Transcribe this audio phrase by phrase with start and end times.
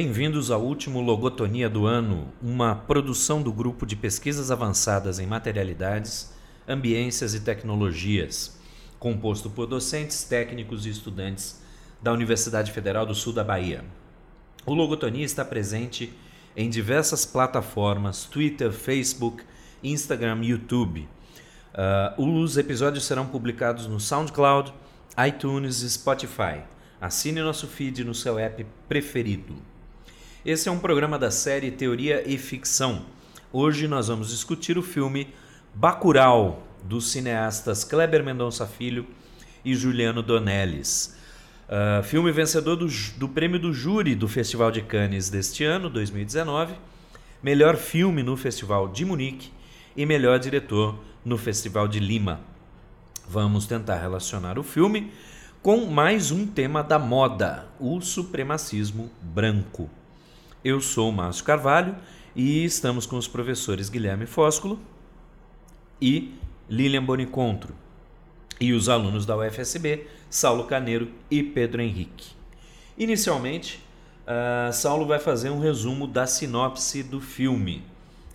[0.00, 6.32] Bem-vindos ao último Logotonia do ano, uma produção do grupo de pesquisas avançadas em materialidades,
[6.68, 8.60] ambiências e tecnologias,
[9.00, 11.60] composto por docentes, técnicos e estudantes
[12.00, 13.84] da Universidade Federal do Sul da Bahia.
[14.64, 16.12] O Logotonia está presente
[16.56, 19.42] em diversas plataformas: Twitter, Facebook,
[19.82, 21.08] Instagram, YouTube.
[22.16, 24.72] Uh, os episódios serão publicados no SoundCloud,
[25.26, 26.62] iTunes e Spotify.
[27.00, 29.56] Assine nosso feed no seu app preferido.
[30.46, 33.06] Esse é um programa da série Teoria e Ficção.
[33.52, 35.34] Hoje nós vamos discutir o filme
[35.74, 39.04] Bacurau, dos cineastas Kleber Mendonça Filho
[39.64, 41.16] e Juliano Donelis.
[41.68, 46.74] Uh, filme vencedor do, do prêmio do júri do Festival de Cannes deste ano, 2019,
[47.42, 49.50] melhor filme no Festival de Munique
[49.96, 52.40] e melhor diretor no Festival de Lima.
[53.28, 55.10] Vamos tentar relacionar o filme
[55.60, 59.90] com mais um tema da moda, o supremacismo branco.
[60.64, 61.94] Eu sou o Márcio Carvalho
[62.34, 64.80] e estamos com os professores Guilherme Fósculo
[66.02, 66.34] e
[66.68, 67.72] Lilian Bonicontro
[68.60, 72.32] e os alunos da UFSB, Saulo Caneiro e Pedro Henrique.
[72.98, 73.80] Inicialmente,
[74.26, 77.84] uh, Saulo vai fazer um resumo da sinopse do filme.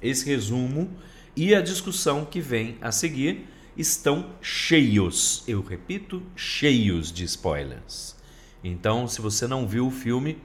[0.01, 0.89] Esse resumo
[1.35, 8.15] e a discussão que vem a seguir estão cheios, eu repito, cheios de spoilers.
[8.63, 10.37] Então, se você não viu o filme.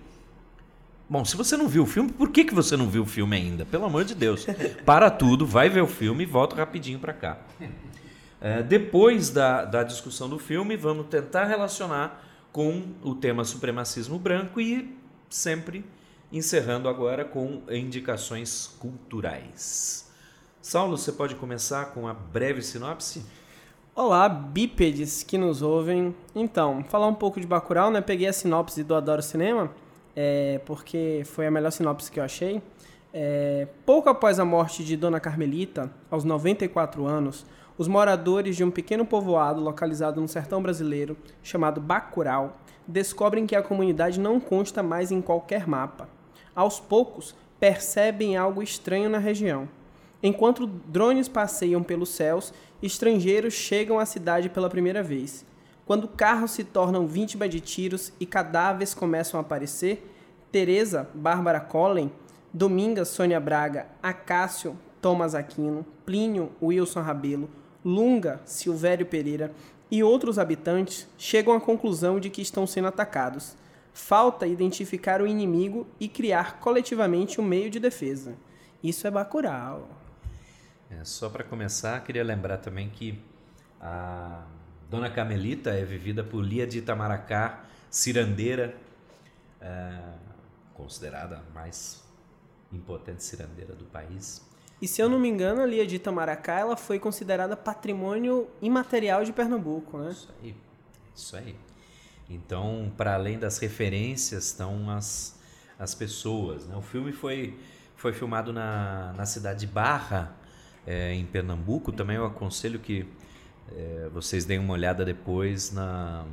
[1.10, 3.34] Bom, se você não viu o filme, por que, que você não viu o filme
[3.34, 3.64] ainda?
[3.64, 4.46] Pelo amor de Deus.
[4.84, 7.38] Para tudo, vai ver o filme e volta rapidinho para cá.
[8.40, 14.60] É, depois da, da discussão do filme, vamos tentar relacionar com o tema supremacismo branco
[14.60, 14.94] e
[15.30, 15.84] sempre
[16.30, 20.10] encerrando agora com indicações culturais.
[20.60, 23.24] Saulo, você pode começar com a breve sinopse?
[23.94, 26.14] Olá, bípedes que nos ouvem.
[26.34, 28.00] Então, falar um pouco de Bacurau, né?
[28.02, 29.70] Peguei a sinopse do Adoro Cinema,
[30.20, 32.60] é, porque foi a melhor sinopse que eu achei.
[33.14, 37.46] É, pouco após a morte de Dona Carmelita, aos 94 anos,
[37.78, 43.62] os moradores de um pequeno povoado localizado no sertão brasileiro, chamado Bacurau, descobrem que a
[43.62, 46.08] comunidade não consta mais em qualquer mapa.
[46.52, 49.68] Aos poucos, percebem algo estranho na região.
[50.20, 52.52] Enquanto drones passeiam pelos céus,
[52.82, 55.46] estrangeiros chegam à cidade pela primeira vez.
[55.88, 60.06] Quando carros se tornam vítima de tiros e cadáveres começam a aparecer,
[60.53, 62.12] Teresa, Bárbara Collen,
[62.53, 67.48] Domingas, Sônia Braga, Acácio, Thomas Aquino, Plínio, Wilson Rabelo,
[67.82, 69.50] Lunga, Silvério Pereira
[69.91, 73.56] e outros habitantes chegam à conclusão de que estão sendo atacados.
[73.94, 78.34] Falta identificar o inimigo e criar coletivamente um meio de defesa.
[78.84, 79.88] Isso é Bacurau.
[80.91, 83.19] É, só para começar, queria lembrar também que
[83.81, 84.44] a
[84.88, 88.75] Dona Camelita é vivida por Lia de Itamaracá, cirandeira,
[89.60, 89.99] é,
[90.75, 92.03] considerada a mais
[92.72, 94.47] importante cirandeira do país.
[94.81, 99.25] E se eu não me engano, a Lia de Itamaracá ela foi considerada patrimônio imaterial
[99.25, 100.10] de Pernambuco, né?
[100.10, 100.56] Isso aí,
[101.15, 101.56] isso aí.
[102.31, 105.38] Então, para além das referências, estão as,
[105.78, 106.66] as pessoas.
[106.66, 106.77] Né?
[106.77, 107.59] O filme foi,
[107.97, 110.34] foi filmado na, na cidade de Barra,
[110.87, 113.06] é, em Pernambuco, também eu aconselho que
[113.76, 116.24] é, vocês deem uma olhada depois na,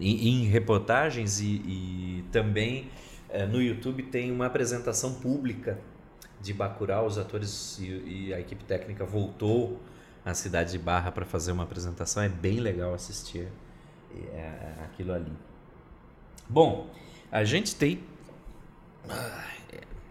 [0.00, 2.90] em, em reportagens e, e também
[3.28, 5.78] é, no YouTube tem uma apresentação pública
[6.40, 9.80] de Bacurau, os atores e, e a equipe técnica voltou
[10.24, 13.48] à cidade de Barra para fazer uma apresentação, é bem legal assistir
[14.32, 15.32] é, aquilo ali.
[16.48, 16.90] Bom,
[17.30, 18.04] a gente tem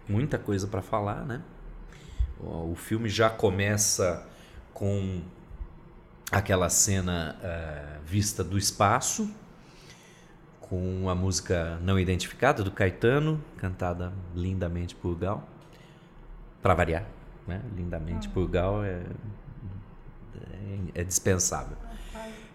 [0.08, 1.42] muita coisa para falar, né?
[2.38, 4.26] O filme já começa
[4.74, 5.22] com
[6.30, 9.30] aquela cena uh, vista do espaço,
[10.60, 15.48] com a música não identificada do Caetano, cantada lindamente por Gal,
[16.60, 17.06] para variar,
[17.46, 17.62] né?
[17.76, 18.30] Lindamente ah.
[18.34, 19.02] por Gal é,
[20.34, 21.76] é, é dispensável.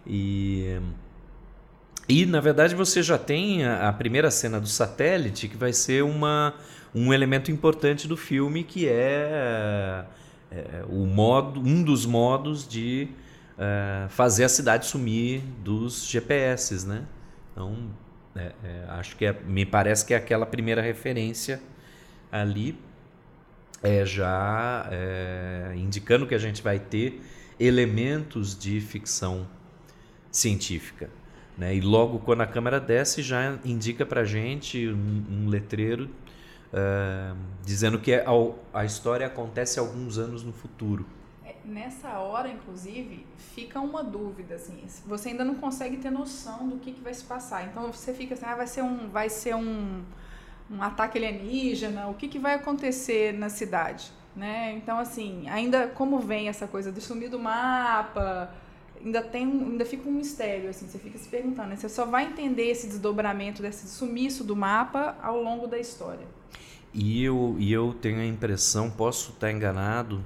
[0.05, 0.79] E
[2.09, 6.03] e na verdade você já tem a, a primeira cena do satélite que vai ser
[6.03, 6.53] uma
[6.93, 10.03] um elemento importante do filme que é,
[10.51, 13.07] é o modo, um dos modos de
[13.61, 17.05] é, fazer a cidade sumir dos GPS, né?
[17.51, 17.91] Então,
[18.35, 21.61] é, é, acho que é, me parece que é aquela primeira referência
[22.31, 22.75] ali
[23.83, 27.21] é já é, indicando que a gente vai ter
[27.59, 29.47] elementos de ficção
[30.31, 31.09] científica.
[31.57, 31.75] Né?
[31.75, 36.09] E logo quando a câmera desce já indica para gente um, um letreiro
[36.73, 38.25] uh, dizendo que é
[38.73, 41.05] a história acontece alguns anos no futuro.
[41.63, 46.91] Nessa hora, inclusive, fica uma dúvida, assim, você ainda não consegue ter noção do que,
[46.91, 47.65] que vai se passar.
[47.65, 50.01] Então você fica assim, ah, vai ser um, vai ser um,
[50.69, 54.73] um ataque alienígena, o que, que vai acontecer na cidade, né?
[54.73, 58.51] Então, assim, ainda como vem essa coisa de sumir do mapa,
[59.03, 61.75] ainda tem ainda fica um mistério, assim, você fica se perguntando, né?
[61.75, 66.25] você só vai entender esse desdobramento, desse sumiço do mapa ao longo da história.
[66.93, 70.23] E eu, e eu tenho a impressão, posso estar enganado,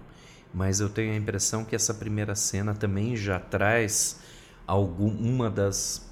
[0.56, 4.22] mas eu tenho a impressão que essa primeira cena também já traz
[4.66, 6.10] alguma das.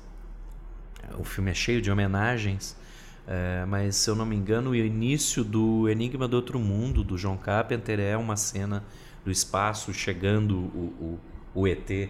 [1.17, 2.75] O filme é cheio de homenagens,
[3.25, 7.17] é, mas se eu não me engano, o início do Enigma do Outro Mundo, do
[7.17, 8.83] John Carpenter, é uma cena
[9.23, 11.19] do espaço chegando o,
[11.55, 12.09] o, o ET,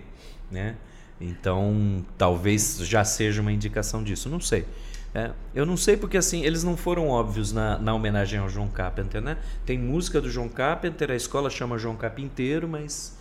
[0.49, 0.75] né?
[1.21, 4.65] Então, talvez já seja uma indicação disso, não sei.
[5.13, 8.67] É, eu não sei porque assim, eles não foram óbvios na, na homenagem ao João
[8.67, 9.37] Carpenter, né?
[9.65, 13.15] Tem música do João Carpenter, a escola chama João Carpinteiro, mas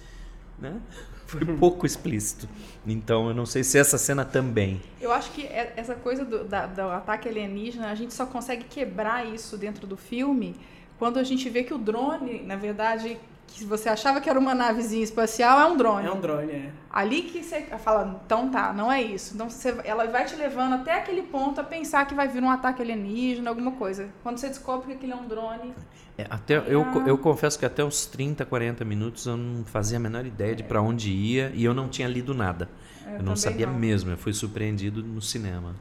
[0.58, 0.80] né?
[1.26, 2.48] foi pouco explícito.
[2.86, 4.80] Então eu não sei se essa cena também.
[5.00, 8.64] Eu acho que é, essa coisa do, da, do ataque alienígena, a gente só consegue
[8.64, 10.56] quebrar isso dentro do filme
[10.98, 13.18] quando a gente vê que o drone, na verdade,
[13.52, 16.06] que você achava que era uma navezinha espacial, é um drone.
[16.06, 16.70] É um drone, é.
[16.90, 19.34] Ali que você fala, então tá, não é isso.
[19.34, 22.50] Então você, ela vai te levando até aquele ponto a pensar que vai vir um
[22.50, 24.08] ataque alienígena, alguma coisa.
[24.22, 25.74] Quando você descobre que aquilo é um drone.
[26.18, 30.00] É, até, eu, eu confesso que até uns 30, 40 minutos eu não fazia a
[30.00, 32.68] menor ideia de para onde ia e eu não tinha lido nada.
[33.06, 33.74] Eu, eu não sabia não.
[33.74, 35.74] mesmo, eu fui surpreendido no cinema.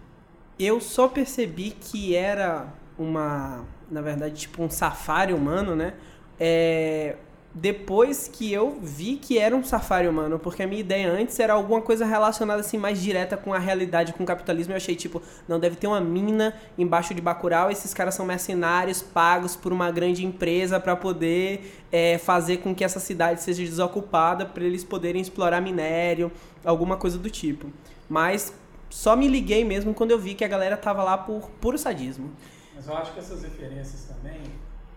[0.57, 2.67] Eu só percebi que era
[2.97, 5.93] uma, na verdade, tipo um safari humano, né?
[6.39, 7.15] É,
[7.53, 11.53] depois que eu vi que era um safari humano, porque a minha ideia antes era
[11.53, 14.71] alguma coisa relacionada assim mais direta com a realidade, com o capitalismo.
[14.71, 19.01] Eu achei tipo, não deve ter uma mina embaixo de Bacurau, esses caras são mercenários
[19.01, 24.45] pagos por uma grande empresa para poder é, fazer com que essa cidade seja desocupada
[24.45, 26.31] para eles poderem explorar minério,
[26.63, 27.69] alguma coisa do tipo.
[28.07, 28.53] Mas
[28.89, 32.31] só me liguei mesmo quando eu vi que a galera tava lá por puro sadismo.
[32.73, 34.39] Mas eu acho que essas referências também,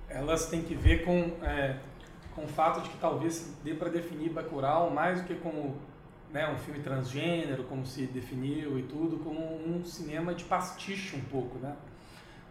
[0.09, 1.75] elas têm que ver com é
[2.35, 5.77] com o fato de que talvez dê para definir Bacurau mais do que como
[6.33, 11.21] né, um filme transgênero, como se definiu e tudo, como um cinema de pastiche um
[11.21, 11.77] pouco, né?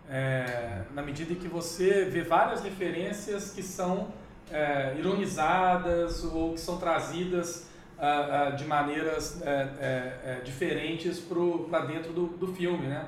[0.09, 4.09] É, na medida em que você vê várias referências que são
[4.51, 11.21] é, ironizadas ou que são trazidas ah, ah, de maneiras é, é, é diferentes
[11.69, 13.07] para dentro do, do filme, né?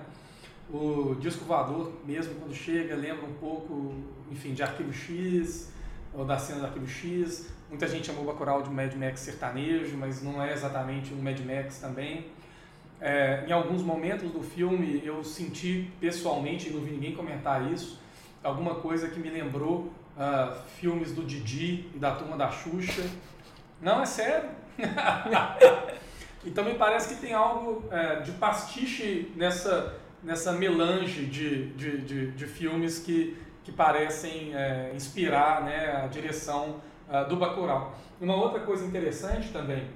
[0.71, 3.93] O disco voador mesmo quando chega lembra um pouco,
[4.31, 5.71] enfim, de Arquivo X,
[6.15, 7.47] ou da cena do X.
[7.69, 11.79] Muita gente chamou Bacurau de Mad Max sertanejo, mas não é exatamente um Mad Max
[11.79, 12.25] também.
[13.01, 17.99] É, em alguns momentos do filme eu senti pessoalmente, não vi ninguém comentar isso,
[18.41, 23.03] alguma coisa que me lembrou uh, filmes do Didi e da Turma da Xuxa.
[23.81, 24.49] Não, é sério.
[26.45, 32.31] então me parece que tem algo é, de pastiche nessa, nessa melange de, de, de,
[32.31, 36.75] de filmes que que parecem é, inspirar né, a direção
[37.09, 37.95] uh, do Bacurau.
[38.21, 39.87] Uma outra coisa interessante também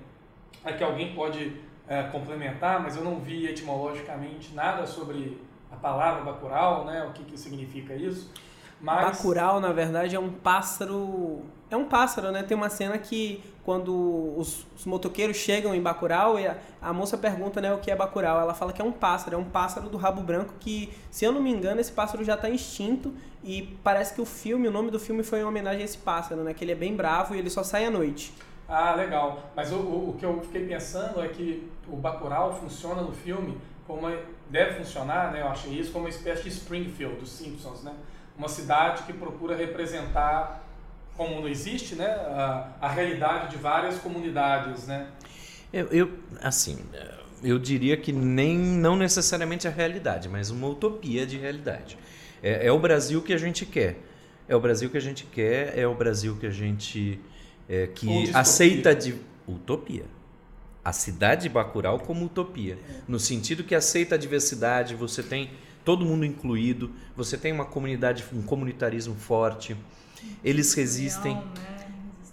[0.66, 1.56] é que alguém pode
[1.88, 5.40] é, complementar, mas eu não vi etimologicamente nada sobre
[5.72, 8.34] a palavra Bacurau, né, o que, que significa isso.
[8.82, 9.18] Mas...
[9.18, 11.44] Bacurau, na verdade, é um pássaro.
[11.70, 12.42] É um pássaro, né?
[12.44, 17.16] Tem uma cena que quando os, os motoqueiros chegam em Bacurau e a, a, moça
[17.16, 18.42] pergunta, né, o que é Bacurau.
[18.42, 21.32] Ela fala que é um pássaro, é um pássaro do rabo branco que, se eu
[21.32, 23.14] não me engano, esse pássaro já está extinto
[23.44, 26.42] e parece que o filme, o nome do filme foi em homenagem a esse pássaro,
[26.42, 26.52] né?
[26.52, 28.34] Que ele é bem bravo e ele só sai à noite.
[28.68, 29.52] Ah, legal.
[29.56, 33.56] Mas o, o, o que eu fiquei pensando é que o Bacurau funciona no filme
[33.86, 34.12] como
[34.50, 35.42] deve funcionar, né?
[35.42, 37.94] Eu achei isso como uma espécie de Springfield dos Simpsons, né?
[38.40, 40.64] uma cidade que procura representar,
[41.20, 45.10] como não existe, né, a, a realidade de várias comunidades, né?
[45.74, 46.80] Eu, eu, assim,
[47.44, 51.98] eu diria que nem não necessariamente a realidade, mas uma utopia de realidade.
[52.42, 53.98] É, é, o Brasil que a gente quer.
[54.48, 55.78] É o Brasil que a gente quer.
[55.78, 57.20] É o Brasil que a gente
[57.68, 59.14] é, que aceita de
[59.46, 60.06] utopia.
[60.86, 64.96] A cidade de Bacurau como utopia, no sentido que aceita a diversidade.
[64.96, 65.52] Você tem
[65.84, 69.76] todo mundo incluído, você tem uma comunidade, um comunitarismo forte,
[70.44, 71.44] eles resistem, né?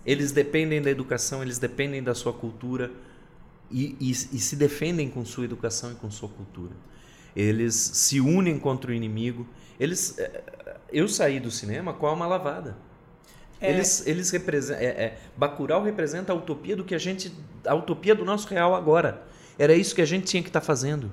[0.05, 2.91] eles dependem da educação, eles dependem da sua cultura
[3.71, 6.73] e, e, e se defendem com sua educação e com sua cultura.
[7.35, 9.47] Eles se unem contra o inimigo.
[9.79, 10.43] Eles, eh,
[10.91, 12.77] eu saí do cinema com a alma lavada.
[13.61, 13.71] É.
[13.71, 14.83] Eles, eles representam.
[14.83, 17.33] É, é, Bacurau representa a utopia do que a gente.
[17.67, 19.27] a utopia do nosso real agora.
[19.59, 21.11] Era isso que a gente tinha que estar tá fazendo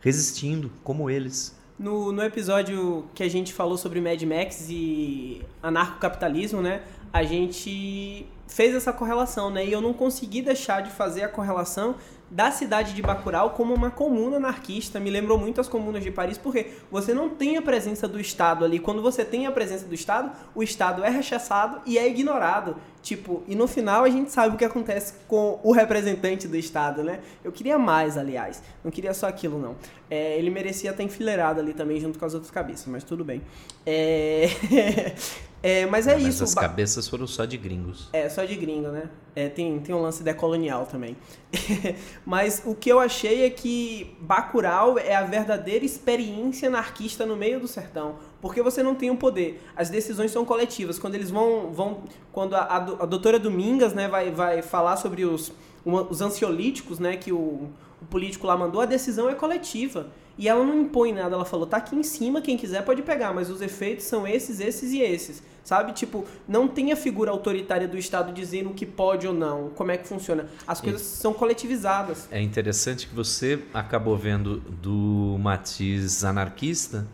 [0.00, 1.56] resistindo, como eles.
[1.78, 6.82] No, no episódio que a gente falou sobre Mad Max e anarcocapitalismo, né?
[7.12, 9.64] A gente fez essa correlação, né?
[9.64, 11.94] E eu não consegui deixar de fazer a correlação
[12.30, 15.00] da cidade de Bacurau como uma comuna anarquista.
[15.00, 18.64] Me lembrou muito as comunas de Paris, porque você não tem a presença do Estado
[18.64, 18.78] ali.
[18.78, 22.76] Quando você tem a presença do Estado, o Estado é rechaçado e é ignorado.
[23.02, 27.02] Tipo, e no final a gente sabe o que acontece com o representante do Estado,
[27.02, 27.20] né?
[27.42, 28.62] Eu queria mais, aliás.
[28.84, 29.76] Não queria só aquilo, não.
[30.10, 33.42] É, ele merecia estar enfileirado ali também, junto com as outras cabeças, mas tudo bem.
[33.86, 34.48] É...
[35.62, 36.44] É, mas é mas isso.
[36.44, 38.08] As cabeças foram só de gringos.
[38.12, 39.10] É, só de gringo, né?
[39.38, 41.16] É, tem, tem um lance decolonial também.
[42.26, 47.60] mas o que eu achei é que Bacurau é a verdadeira experiência anarquista no meio
[47.60, 48.16] do sertão.
[48.40, 49.62] Porque você não tem o um poder.
[49.76, 50.98] As decisões são coletivas.
[50.98, 51.70] Quando eles vão.
[51.72, 52.02] vão
[52.32, 55.52] quando a, a, doutora Domingas né, vai, vai falar sobre os,
[55.84, 57.70] os ansiolíticos né, que o,
[58.02, 60.08] o político lá mandou, a decisão é coletiva.
[60.36, 63.32] E ela não impõe nada, ela falou, tá aqui em cima, quem quiser pode pegar,
[63.32, 65.42] mas os efeitos são esses, esses e esses.
[65.68, 65.92] Sabe?
[65.92, 69.90] Tipo, não tem a figura autoritária do Estado dizendo o que pode ou não, como
[69.90, 70.46] é que funciona.
[70.66, 72.26] As coisas e são coletivizadas.
[72.30, 77.06] É interessante que você acabou vendo do matiz anarquista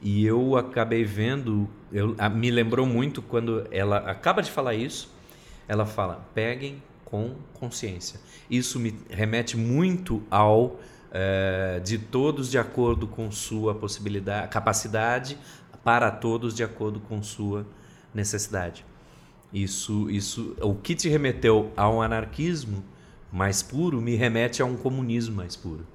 [0.00, 5.12] e eu acabei vendo, eu, a, me lembrou muito quando ela acaba de falar isso,
[5.66, 8.20] ela fala, peguem com consciência.
[8.48, 10.78] Isso me remete muito ao
[11.10, 15.36] é, de todos de acordo com sua possibilidade, capacidade,
[15.82, 17.66] para todos de acordo com sua
[18.16, 18.84] necessidade.
[19.52, 22.82] Isso, isso, o que te remeteu ao anarquismo
[23.30, 25.86] mais puro me remete a um comunismo mais puro.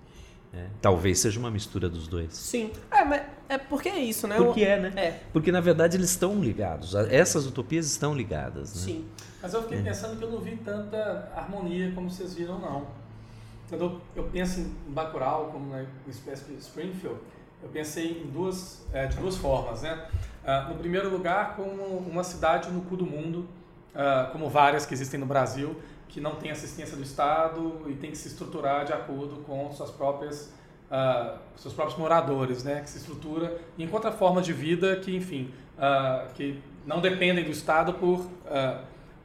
[0.54, 2.34] É, talvez seja uma mistura dos dois.
[2.34, 2.72] Sim.
[2.92, 4.36] É, mas é porque é isso, né?
[4.36, 4.94] Porque é, né?
[4.96, 5.20] É.
[5.32, 6.94] Porque na verdade eles estão ligados.
[6.94, 8.76] Essas utopias estão ligadas.
[8.76, 8.82] Né?
[8.82, 9.06] Sim.
[9.42, 9.82] Mas eu fiquei é.
[9.82, 12.86] pensando que eu não vi tanta harmonia como vocês viram, não.
[13.70, 17.18] Quando eu penso em Bacurau como uma espécie de Springfield,
[17.64, 20.08] eu pensei em duas, é, de duas formas, né?
[20.44, 23.48] Uh, no primeiro lugar, como uma cidade no cu do mundo,
[23.94, 25.80] uh, como várias que existem no Brasil,
[26.10, 29.92] que não tem assistência do Estado e tem que se estruturar de acordo com suas
[29.92, 30.52] próprias
[30.90, 32.82] uh, seus próprios moradores, né?
[32.82, 35.54] Que se estrutura e encontra formas de vida que, enfim,
[36.34, 38.28] que não dependem do Estado por,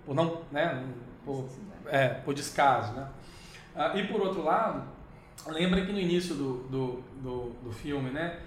[0.05, 0.85] por não, né?
[1.25, 1.49] Por,
[1.87, 3.09] é, por descaso, né?
[3.95, 4.85] E por outro lado,
[5.49, 8.39] lembra que no início do, do, do, do filme, né,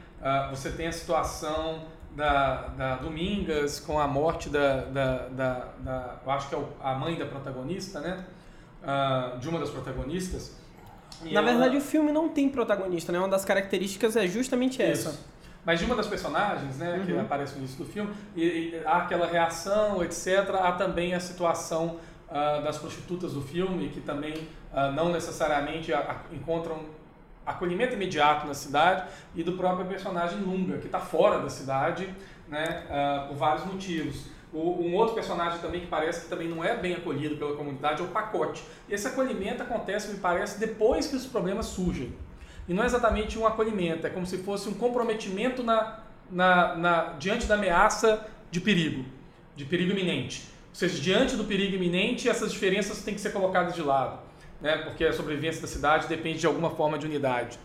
[0.49, 1.83] você tem a situação
[2.15, 6.93] da, da Domingas com a morte da, da, da, da eu acho que é a
[6.95, 8.25] mãe da protagonista, né,
[8.83, 10.57] uh, de uma das protagonistas.
[11.21, 11.51] Na ela...
[11.51, 13.19] verdade, o filme não tem protagonista, né?
[13.19, 15.09] Uma das características é justamente essa.
[15.09, 15.25] Isso.
[15.65, 17.05] Mas de uma das personagens, né, uhum.
[17.05, 20.49] que aparece no início do filme, e, e, há aquela reação, etc.
[20.55, 21.97] Há também a situação
[22.29, 25.91] uh, das prostitutas do filme, que também uh, não necessariamente
[26.31, 26.85] encontram
[27.49, 32.07] acolhimento imediato na cidade, e do próprio personagem Lunga, que está fora da cidade,
[32.47, 34.25] né, uh, por vários motivos.
[34.51, 38.01] O, um outro personagem também que parece que também não é bem acolhido pela comunidade
[38.01, 38.63] é o Pacote.
[38.89, 42.13] Esse acolhimento acontece, me parece, depois que os problemas surgem.
[42.67, 45.99] E não é exatamente um acolhimento, é como se fosse um comprometimento na,
[46.31, 49.05] na, na, diante da ameaça de perigo,
[49.55, 50.47] de perigo iminente.
[50.69, 54.19] Ou seja, diante do perigo iminente, essas diferenças têm que ser colocadas de lado,
[54.61, 54.77] né?
[54.77, 57.59] porque a sobrevivência da cidade depende de alguma forma de unidade.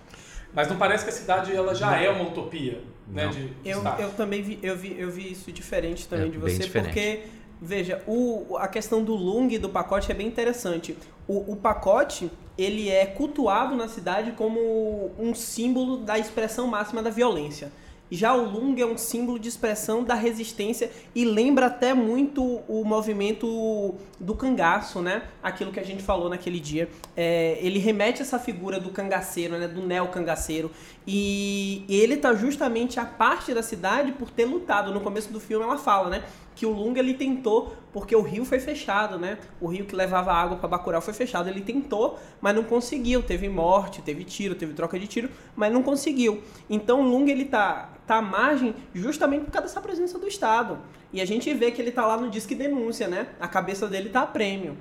[0.52, 1.96] Mas não parece que a cidade ela já não.
[1.96, 2.80] é uma utopia.
[3.06, 6.38] Né, de eu, eu também vi, eu vi, eu vi isso diferente também é, de
[6.38, 7.24] você, porque,
[7.60, 10.96] veja, o, a questão do Lung e do pacote é bem interessante.
[11.28, 17.10] O, o pacote, ele é cultuado na cidade como um símbolo da expressão máxima da
[17.10, 17.70] violência.
[18.10, 22.84] Já o Lung é um símbolo de expressão da resistência e lembra até muito o
[22.84, 25.22] movimento do cangaço, né?
[25.42, 26.88] Aquilo que a gente falou naquele dia.
[27.16, 29.66] É, ele remete essa figura do cangaceiro, né?
[29.66, 30.70] Do neo-cangaceiro.
[31.06, 34.92] E ele tá justamente a parte da cidade por ter lutado.
[34.92, 36.24] No começo do filme ela fala, né?
[36.54, 39.38] que o Lunga ele tentou, porque o rio foi fechado, né?
[39.60, 41.48] O rio que levava água para Bacurau foi fechado.
[41.48, 43.22] Ele tentou, mas não conseguiu.
[43.22, 46.42] Teve morte, teve tiro, teve troca de tiro, mas não conseguiu.
[46.70, 50.78] Então o Lunga ele tá, tá à margem justamente por causa dessa presença do Estado.
[51.12, 53.28] E a gente vê que ele tá lá no Disque Denúncia, né?
[53.40, 54.76] A cabeça dele tá a prêmio.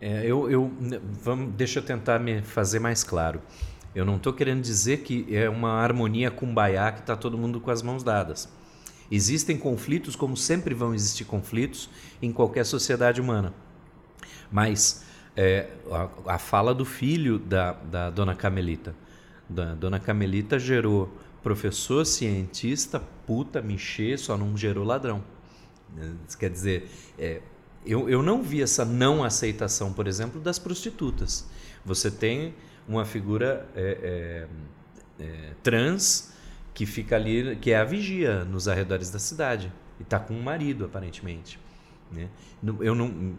[0.00, 0.70] É, eu, eu,
[1.22, 3.40] vamos, deixa eu tentar me fazer mais claro.
[3.94, 7.70] Eu não estou querendo dizer que é uma harmonia cumbaiá que está todo mundo com
[7.70, 8.48] as mãos dadas.
[9.10, 11.88] Existem conflitos, como sempre vão existir conflitos
[12.20, 13.54] em qualquer sociedade humana.
[14.50, 15.04] Mas
[15.36, 18.94] é, a, a, fala do filho da, da dona Camelita.
[19.48, 21.10] Da dona Camelita gerou
[21.46, 25.22] professor, cientista, puta, mexer, só não gerou ladrão.
[26.40, 27.40] Quer dizer, é,
[27.86, 31.48] eu, eu não vi essa não aceitação, por exemplo, das prostitutas.
[31.84, 32.52] Você tem
[32.88, 34.48] uma figura é,
[35.20, 36.32] é, é trans
[36.74, 39.72] que fica ali, que é a vigia nos arredores da cidade.
[40.00, 41.60] E está com um marido, aparentemente.
[42.10, 42.28] Né?
[42.80, 43.36] Eu não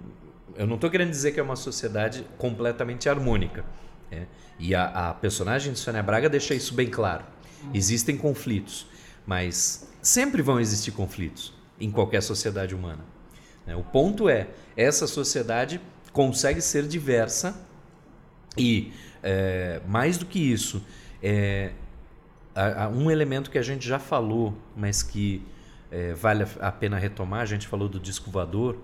[0.55, 3.65] eu não estou querendo dizer que é uma sociedade completamente harmônica.
[4.09, 4.23] É.
[4.57, 7.25] E a, a, personagem de Sônia Braga deixa isso bem claro.
[7.73, 8.87] Existem conflitos,
[9.25, 13.03] mas sempre vão existir conflitos em qualquer sociedade humana.
[13.65, 15.81] É, o ponto é, essa sociedade
[16.13, 17.59] consegue ser diversa
[18.57, 20.83] e, é, mais do que isso,
[21.21, 21.71] é,
[22.95, 25.45] um elemento que a gente já falou, mas que
[25.91, 28.77] é, vale a pena retomar, a gente falou do disco voador,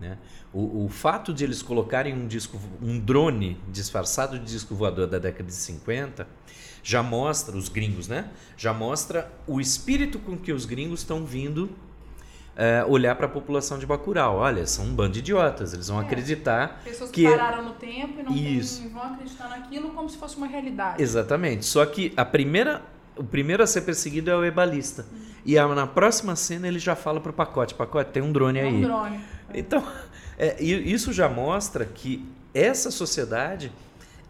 [0.00, 0.16] né?
[0.52, 5.18] O, o, fato de eles colocarem um, disco, um drone disfarçado de disco voador da
[5.18, 6.26] década de 50
[6.88, 8.30] já mostra, os gringos, né?
[8.56, 11.68] Já mostra o espírito com que os gringos estão vindo
[12.56, 14.38] é, olhar para a população de Bacurau.
[14.38, 17.26] Olha, são um bando de idiotas, eles vão é, acreditar pessoas que...
[17.26, 21.02] que pararam no tempo e não tem, vão acreditar naquilo como se fosse uma realidade.
[21.02, 21.66] Exatamente.
[21.66, 22.80] Só que a primeira,
[23.18, 25.04] o primeiro a ser perseguido é o ebalista.
[25.12, 25.18] Hum.
[25.44, 28.74] E a, na próxima cena ele já fala pro pacote, pacote, tem um drone aí.
[28.74, 29.20] Um drone.
[29.52, 29.84] Então,
[30.38, 33.70] é, isso já mostra que essa sociedade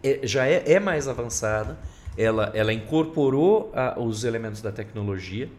[0.03, 1.79] é, já é, é, mais avançada,
[2.19, 5.49] ela, ela incorporou a, os elementos da tecnologia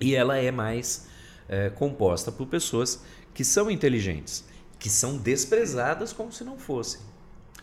[0.00, 1.08] e ela é mais
[1.48, 3.04] é, composta por pessoas
[3.34, 4.44] que são inteligentes,
[4.78, 7.00] que são desprezadas como se não fossem,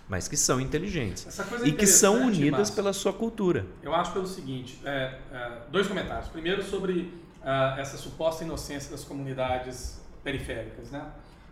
[0.10, 1.26] mas que são inteligentes
[1.64, 3.66] e que são unidas pela sua cultura.
[3.82, 6.28] Eu acho pelo seguinte, é, é, dois comentários.
[6.28, 11.10] Primeiro sobre uh, essa suposta inocência das comunidades periféricas, né?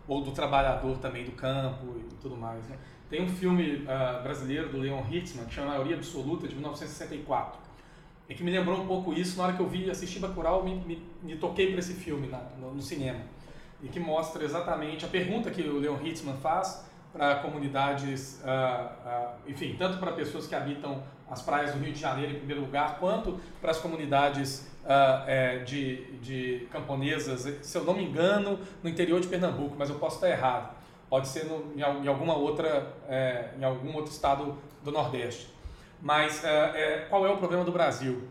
[0.08, 2.78] Ou do trabalhador também do campo e tudo mais, né?
[3.10, 7.60] Tem um filme uh, brasileiro do Leon Hirtzman que chama Maioria Absoluta, de 1964,
[8.28, 10.76] e que me lembrou um pouco isso na hora que eu vi, assisti Bacurau, me,
[10.76, 13.20] me, me toquei para esse filme na, no, no, cinema,
[13.84, 16.84] e que mostra exatamente a pergunta que o Leon Hirtzman faz
[17.14, 22.34] para comunidades, uh, enfim, tanto para pessoas que habitam as praias do Rio de Janeiro
[22.34, 27.94] em primeiro lugar, quanto para as comunidades uh, é, de, de camponesas, se eu não
[27.94, 30.75] me engano, no interior de Pernambuco, mas eu posso estar errado.
[31.16, 35.48] Pode ser no, em, em, alguma outra, é, em algum outro estado do Nordeste.
[36.02, 38.28] Mas é, qual é o problema do Brasil?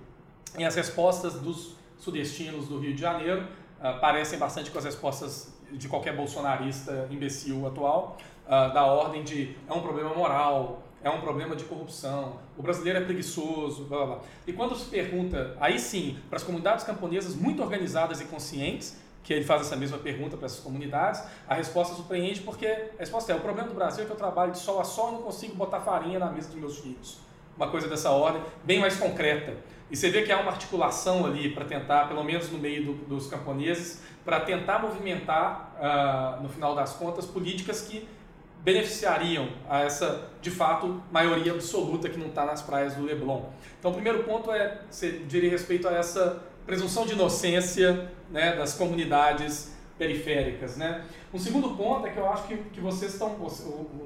[0.59, 3.41] E as respostas dos sudestinos do Rio de Janeiro
[3.81, 9.57] uh, parecem bastante com as respostas de qualquer bolsonarista imbecil atual, uh, da ordem de
[9.67, 14.07] é um problema moral, é um problema de corrupção, o brasileiro é preguiçoso, blá blá
[14.17, 14.25] blá.
[14.47, 19.33] E quando se pergunta, aí sim, para as comunidades camponesas muito organizadas e conscientes, que
[19.33, 23.35] ele faz essa mesma pergunta para essas comunidades, a resposta surpreende porque a resposta é:
[23.35, 25.57] o problema do Brasil é que eu trabalho de sol a sol e não consigo
[25.57, 27.19] botar farinha na mesa dos meus filhos.
[27.57, 29.57] Uma coisa dessa ordem, bem mais concreta.
[29.91, 32.93] E você vê que há uma articulação ali para tentar, pelo menos no meio do,
[33.07, 38.09] dos camponeses, para tentar movimentar, uh, no final das contas, políticas que
[38.65, 43.43] beneficiariam a essa, de fato, maioria absoluta que não está nas praias do Leblon.
[43.79, 48.75] Então, o primeiro ponto é, você diria respeito a essa presunção de inocência né, das
[48.75, 50.77] comunidades periféricas.
[50.77, 51.05] Né?
[51.33, 53.37] Um segundo ponto é que eu acho que, que vocês estão,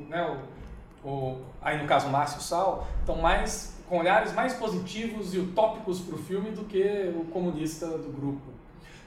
[0.08, 0.38] né,
[1.04, 6.00] o, o, aí no caso Márcio Sal, estão mais com olhares mais positivos e utópicos
[6.00, 8.58] para o filme do que o comunista do grupo.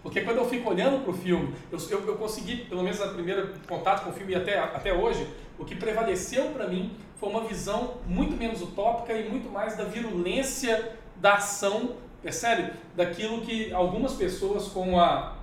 [0.02, 3.14] Porque quando eu fico olhando para o filme, eu, eu, eu, consegui, pelo menos no
[3.14, 5.28] primeiro contato com o filme e até, até hoje,
[5.60, 9.84] o que prevaleceu para mim foi uma visão muito menos utópica e muito mais da
[9.84, 12.72] virulência da ação, percebe?
[12.96, 15.36] Daquilo que algumas pessoas, como a,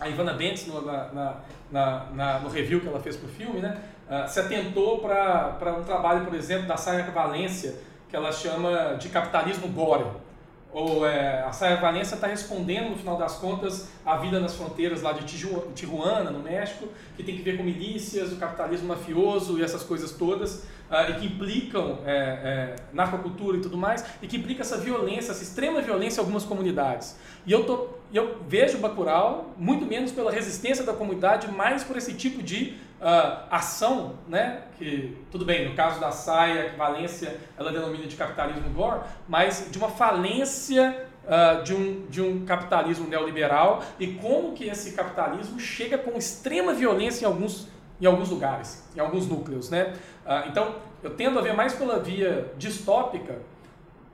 [0.00, 1.36] a Ivana Bentes, no, na,
[1.70, 5.76] na, na, no review que ela fez para o filme, né, uh, se atentou para
[5.78, 7.74] um trabalho, por exemplo, da Sayaka Valência,
[8.08, 10.06] que ela chama de capitalismo gore
[10.74, 15.02] ou é, a Saia Valença está respondendo, no final das contas, a vida nas fronteiras
[15.02, 15.24] lá de
[15.72, 20.10] Tijuana, no México, que tem que ver com milícias, o capitalismo mafioso e essas coisas
[20.10, 24.76] todas, uh, e que implicam é, é, narcocultura e tudo mais, e que implica essa
[24.76, 27.16] violência, essa extrema violência em algumas comunidades.
[27.46, 32.14] E eu, tô, eu vejo Bacurau muito menos pela resistência da comunidade, mais por esse
[32.14, 34.62] tipo de uh, ação, né?
[34.78, 39.68] que tudo bem, no caso da saia, que Valência ela denomina de capitalismo gore, mas
[39.70, 45.58] de uma falência uh, de, um, de um capitalismo neoliberal e como que esse capitalismo
[45.60, 47.68] chega com extrema violência em alguns,
[48.00, 49.70] em alguns lugares, em alguns núcleos.
[49.70, 49.94] Né?
[50.24, 53.38] Uh, então, eu tendo a ver mais pela via distópica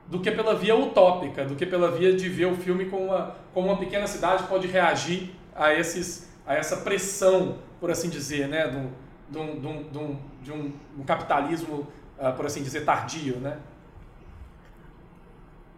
[0.07, 3.37] do que pela via utópica, do que pela via de ver o filme como uma,
[3.55, 8.69] como uma pequena cidade pode reagir a, esses, a essa pressão por assim dizer, né,
[8.69, 8.91] de um,
[9.31, 11.87] de um, de um, de um, capitalismo,
[12.19, 13.57] uh, por assim dizer, tardio, né?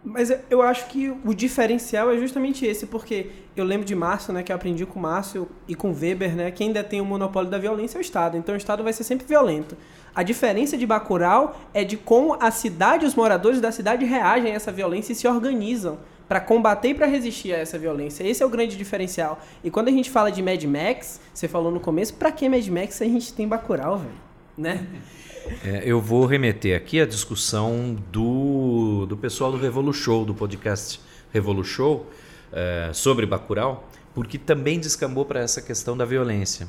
[0.05, 4.43] Mas eu acho que o diferencial é justamente esse, porque eu lembro de Márcio, né,
[4.43, 7.97] que eu aprendi com Márcio e com Weber, né, ainda tem o monopólio da violência
[7.97, 9.77] é o Estado, então o Estado vai ser sempre violento.
[10.13, 14.55] A diferença de Bacurau é de como a cidade, os moradores da cidade reagem a
[14.55, 18.23] essa violência e se organizam para combater e para resistir a essa violência.
[18.27, 19.39] Esse é o grande diferencial.
[19.63, 22.67] E quando a gente fala de Mad Max, você falou no começo, para que Mad
[22.67, 24.33] Max se a gente tem Bacurau, velho?
[24.57, 24.85] né?
[25.63, 31.01] É, eu vou remeter aqui a discussão do, do pessoal do Revolu Show, do podcast
[31.31, 32.09] Revolu Show,
[32.51, 36.67] é, sobre Bacurau, porque também descambou para essa questão da violência.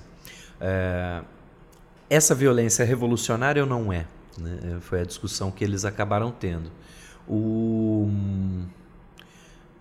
[0.61, 1.23] É,
[2.11, 4.07] essa violência é revolucionária ou não é?
[4.39, 4.79] Né?
[4.81, 6.71] Foi a discussão que eles acabaram tendo.
[7.29, 8.11] O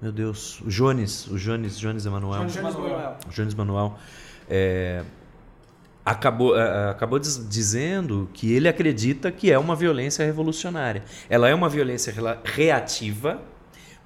[0.01, 2.41] meu Deus, o Jones, o Jones, Jones Emanuel.
[2.41, 3.17] Jones Manuel.
[3.29, 3.97] Jones Manuel.
[4.49, 5.03] É,
[6.05, 11.03] acabou, é, acabou diz- dizendo que ele acredita que é uma violência revolucionária.
[11.29, 12.13] Ela é uma violência
[12.43, 13.41] reativa,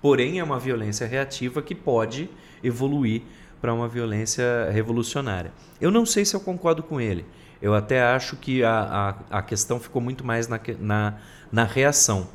[0.02, 2.30] porém é uma violência reativa que pode
[2.64, 3.24] evoluir
[3.60, 5.52] para uma violência revolucionária.
[5.82, 7.26] Eu não sei se eu concordo com ele.
[7.60, 11.16] Eu até acho que a, a, a questão ficou muito mais na, na,
[11.52, 12.28] na reação.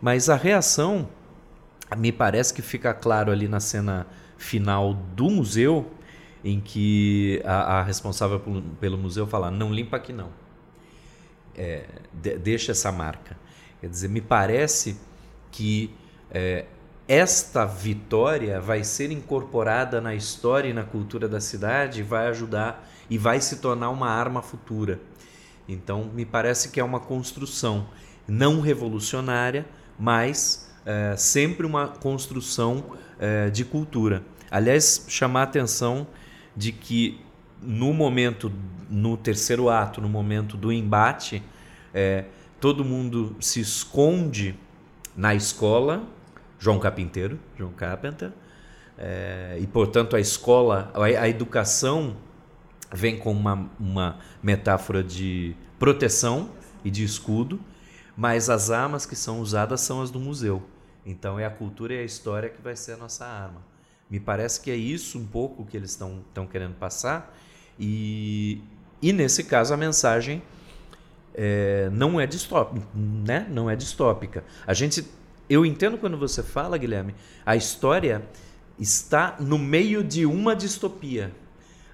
[0.00, 1.08] Mas a reação,
[1.96, 5.90] me parece que fica claro ali na cena final do museu,
[6.44, 10.30] em que a, a responsável pelo, pelo museu fala: não limpa aqui não.
[11.54, 13.36] É, de- deixa essa marca.
[13.80, 14.98] Quer dizer, me parece
[15.50, 15.94] que
[16.30, 16.66] é,
[17.06, 23.16] esta vitória vai ser incorporada na história e na cultura da cidade vai ajudar e
[23.16, 25.00] vai se tornar uma arma futura.
[25.66, 27.88] Então, me parece que é uma construção
[28.26, 29.66] não revolucionária,
[29.98, 34.22] mas é, sempre uma construção é, de cultura.
[34.50, 36.06] Aliás, chamar a atenção
[36.58, 37.20] de que
[37.62, 38.52] no momento,
[38.90, 41.40] no terceiro ato, no momento do embate,
[41.94, 42.24] é,
[42.60, 44.58] todo mundo se esconde
[45.16, 46.02] na escola,
[46.58, 48.32] João Carpinteiro, João Carpenter,
[48.98, 52.16] é, e portanto a escola, a, a educação
[52.92, 56.50] vem com uma, uma metáfora de proteção
[56.84, 57.60] e de escudo,
[58.16, 60.60] mas as armas que são usadas são as do museu.
[61.06, 63.67] Então é a cultura e a história que vai ser a nossa arma.
[64.10, 67.36] Me parece que é isso um pouco que eles estão querendo passar.
[67.78, 68.60] E,
[69.00, 70.42] e nesse caso a mensagem
[71.34, 73.46] é, não é distópica, né?
[73.50, 74.42] Não é distópica.
[74.66, 75.04] A gente,
[75.48, 78.24] eu entendo quando você fala, Guilherme, a história
[78.78, 81.32] está no meio de uma distopia.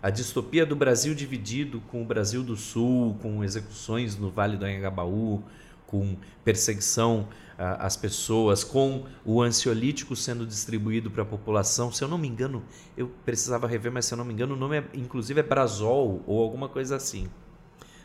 [0.00, 4.64] A distopia do Brasil dividido com o Brasil do Sul, com execuções no Vale do
[4.64, 5.42] Anhangabaú,
[5.86, 11.92] com perseguição às pessoas, com o ansiolítico sendo distribuído para a população.
[11.92, 12.62] Se eu não me engano,
[12.96, 16.22] eu precisava rever, mas se eu não me engano, o nome é, inclusive é Brazol
[16.26, 17.28] ou alguma coisa assim,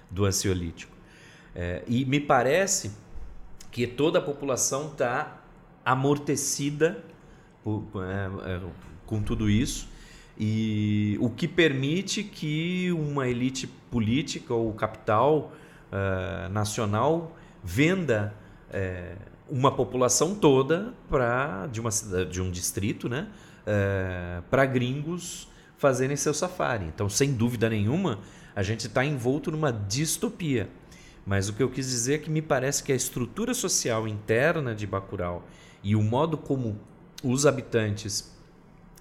[0.09, 0.95] do ansiolítico.
[1.55, 2.91] É, e me parece
[3.71, 5.41] que toda a população está
[5.83, 7.03] amortecida
[7.63, 8.61] por- é, é,
[9.05, 9.87] com tudo isso
[10.37, 15.51] e o que permite que uma elite política ou capital
[15.91, 18.33] eh, nacional venda
[18.71, 19.15] eh,
[19.49, 23.27] uma população toda para de uma cidade, de um distrito, né,
[24.49, 26.85] para gringos fazerem seu safari.
[26.85, 28.19] Então, sem dúvida nenhuma,
[28.55, 30.69] a gente está envolto numa distopia.
[31.25, 34.73] Mas o que eu quis dizer é que me parece que a estrutura social interna
[34.73, 35.47] de Bacurau
[35.83, 36.79] e o modo como
[37.23, 38.35] os habitantes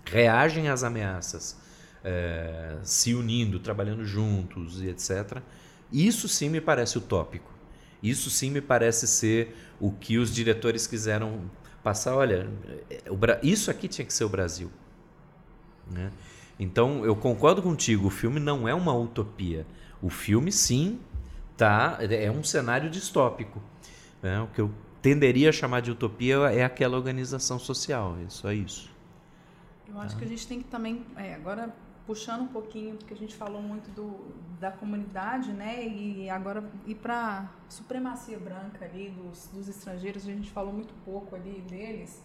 [0.04, 1.56] reagem às ameaças,
[2.04, 5.38] eh, se unindo, trabalhando juntos e etc.
[5.92, 7.52] Isso sim me parece utópico.
[8.02, 11.42] Isso sim me parece ser o que os diretores quiseram
[11.82, 12.14] passar.
[12.16, 12.48] Olha,
[13.16, 14.70] Bra- isso aqui tinha que ser o Brasil.
[15.86, 16.10] né?
[16.58, 18.08] Então eu concordo contigo.
[18.08, 19.64] O filme não é uma utopia.
[20.02, 20.98] O filme sim
[21.56, 23.62] tá é um cenário distópico.
[24.22, 24.40] né?
[24.40, 28.16] O que eu tenderia a chamar de utopia é aquela organização social.
[28.24, 28.90] É só isso.
[29.88, 31.72] Eu acho que a gente tem que também, é, agora
[32.08, 35.86] puxando um pouquinho, porque a gente falou muito do, da comunidade, né?
[35.86, 41.36] E agora ir para supremacia branca ali dos, dos estrangeiros, a gente falou muito pouco
[41.36, 42.22] ali deles.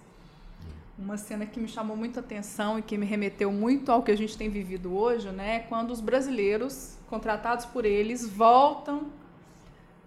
[0.98, 4.16] Uma cena que me chamou muito atenção e que me remeteu muito ao que a
[4.16, 5.60] gente tem vivido hoje, né?
[5.68, 9.08] Quando os brasileiros, contratados por eles, voltam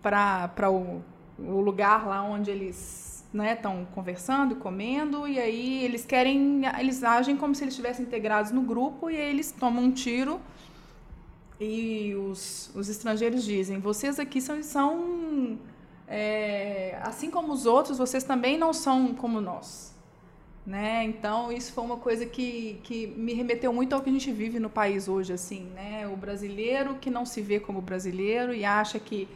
[0.00, 1.02] para o,
[1.38, 3.05] o lugar lá onde eles
[3.42, 8.50] estão conversando e comendo, e aí eles querem, eles agem como se eles estivessem integrados
[8.50, 10.40] no grupo, e aí eles tomam um tiro
[11.60, 15.58] e os, os estrangeiros dizem, vocês aqui são, são
[16.06, 19.94] é, assim como os outros, vocês também não são como nós.
[20.66, 21.04] Né?
[21.04, 24.58] Então, isso foi uma coisa que, que me remeteu muito ao que a gente vive
[24.58, 26.08] no país hoje, assim, né?
[26.08, 29.28] O brasileiro que não se vê como brasileiro e acha que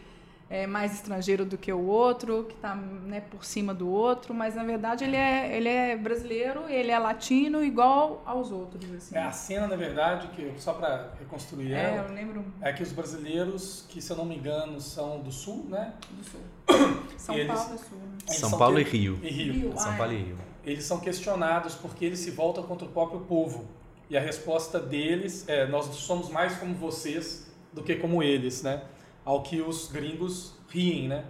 [0.52, 4.56] é mais estrangeiro do que o outro, que está né, por cima do outro, mas
[4.56, 8.84] na verdade ele é, ele é brasileiro, ele é latino igual aos outros.
[8.92, 9.14] Assim.
[9.16, 12.82] É a cena, na verdade, que só para reconstruir É, ela, eu lembro é que
[12.82, 15.94] os brasileiros, que se eu não me engano são do sul, né?
[16.10, 16.40] do sul.
[17.16, 17.98] São E eles- Paulo é sul.
[17.98, 18.34] Né?
[18.34, 19.18] São Paulo que- e Rio.
[19.22, 19.52] E Rio.
[19.52, 19.72] Rio.
[19.78, 20.16] São Ah, Paulo é.
[20.16, 20.38] e Rio.
[20.64, 23.66] Eles são questionados porque eles se voltam contra o próprio povo.
[24.08, 28.82] E a resposta deles é: nós somos mais como vocês do que como eles, né?
[29.24, 31.24] Ao que os gringos riem, né?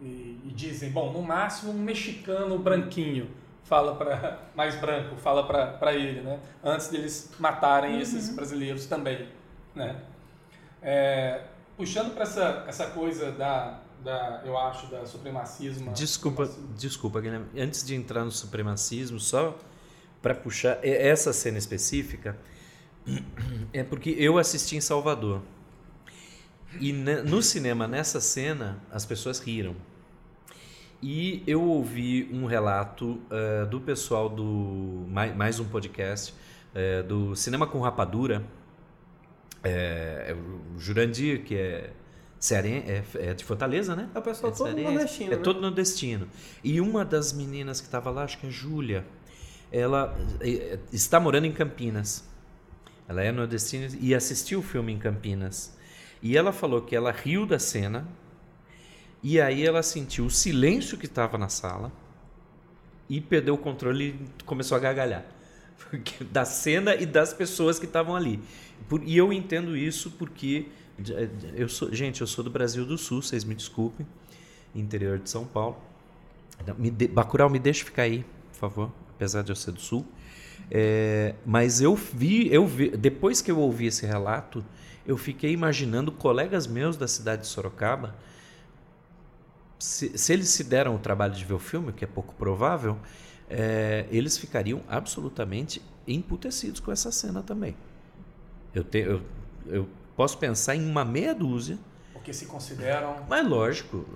[0.00, 3.30] E, e dizem, bom, no máximo um mexicano branquinho
[3.64, 6.40] fala para mais branco fala para ele, né?
[6.62, 8.00] Antes deles matarem uhum.
[8.00, 9.28] esses brasileiros também,
[9.74, 10.02] né?
[10.82, 11.42] É,
[11.76, 15.92] puxando para essa essa coisa da, da eu acho da supremacismo.
[15.92, 16.76] Desculpa, supremacismo.
[16.76, 17.46] desculpa, Guilherme.
[17.56, 19.56] Antes de entrar no supremacismo, só
[20.20, 22.36] para puxar essa cena específica,
[23.72, 25.42] é porque eu assisti em Salvador.
[26.80, 29.76] E no cinema, nessa cena, as pessoas riram.
[31.02, 35.04] E eu ouvi um relato uh, do pessoal do.
[35.08, 38.44] Mais, mais um podcast uh, do Cinema com Rapadura.
[39.64, 41.90] É, é o Jurandir, que é,
[42.38, 44.08] cearen, é, é de Fortaleza, né?
[44.14, 45.32] É o pessoal é todo nordestino.
[45.32, 45.42] É né?
[45.42, 46.28] todo nordestino.
[46.62, 49.04] E uma das meninas que estava lá, acho que é a Júlia,
[49.72, 50.16] ela
[50.92, 52.24] está morando em Campinas.
[53.08, 55.76] Ela é nordestina e assistiu o filme em Campinas.
[56.22, 58.06] E ela falou que ela riu da cena
[59.22, 61.92] e aí ela sentiu o silêncio que estava na sala
[63.08, 65.24] e perdeu o controle e começou a gargalhar.
[66.30, 68.40] Da cena e das pessoas que estavam ali.
[69.04, 70.66] E eu entendo isso porque
[71.54, 74.06] eu sou, gente, eu sou do Brasil do Sul, vocês me desculpem,
[74.74, 75.76] interior de São Paulo.
[76.78, 80.06] Me de, Bacurau, me deixe ficar aí, por favor, apesar de eu ser do Sul.
[80.70, 84.64] É, mas eu vi, eu vi, depois que eu ouvi esse relato,
[85.06, 88.14] eu fiquei imaginando colegas meus da cidade de Sorocaba,
[89.78, 92.96] se, se eles se deram o trabalho de ver o filme, que é pouco provável,
[93.50, 97.76] é, eles ficariam absolutamente emputecidos com essa cena também.
[98.72, 99.22] Eu, te, eu,
[99.66, 101.78] eu posso pensar em uma meia dúzia
[102.22, 103.16] porque se consideram.
[103.28, 104.06] Mas lógico,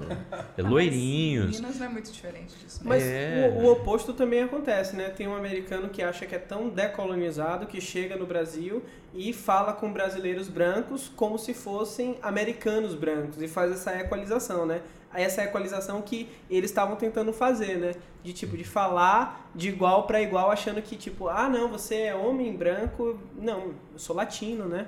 [0.57, 1.57] é loirinhos.
[1.61, 2.85] Minas não é muito diferente disso.
[2.85, 2.89] Né?
[2.89, 3.53] Mas é...
[3.53, 5.11] o, o, oposto também acontece, né?
[5.11, 9.73] Tem um americano que acha que é tão decolonizado que chega no Brasil e fala
[9.73, 14.83] com brasileiros brancos como se fossem americanos brancos e faz essa equalização, né?
[15.13, 17.93] Essa equalização que eles estavam tentando fazer, né?
[18.23, 22.15] De tipo, de falar de igual para igual, achando que, tipo, ah, não, você é
[22.15, 23.19] homem branco.
[23.37, 24.87] Não, eu sou latino, né?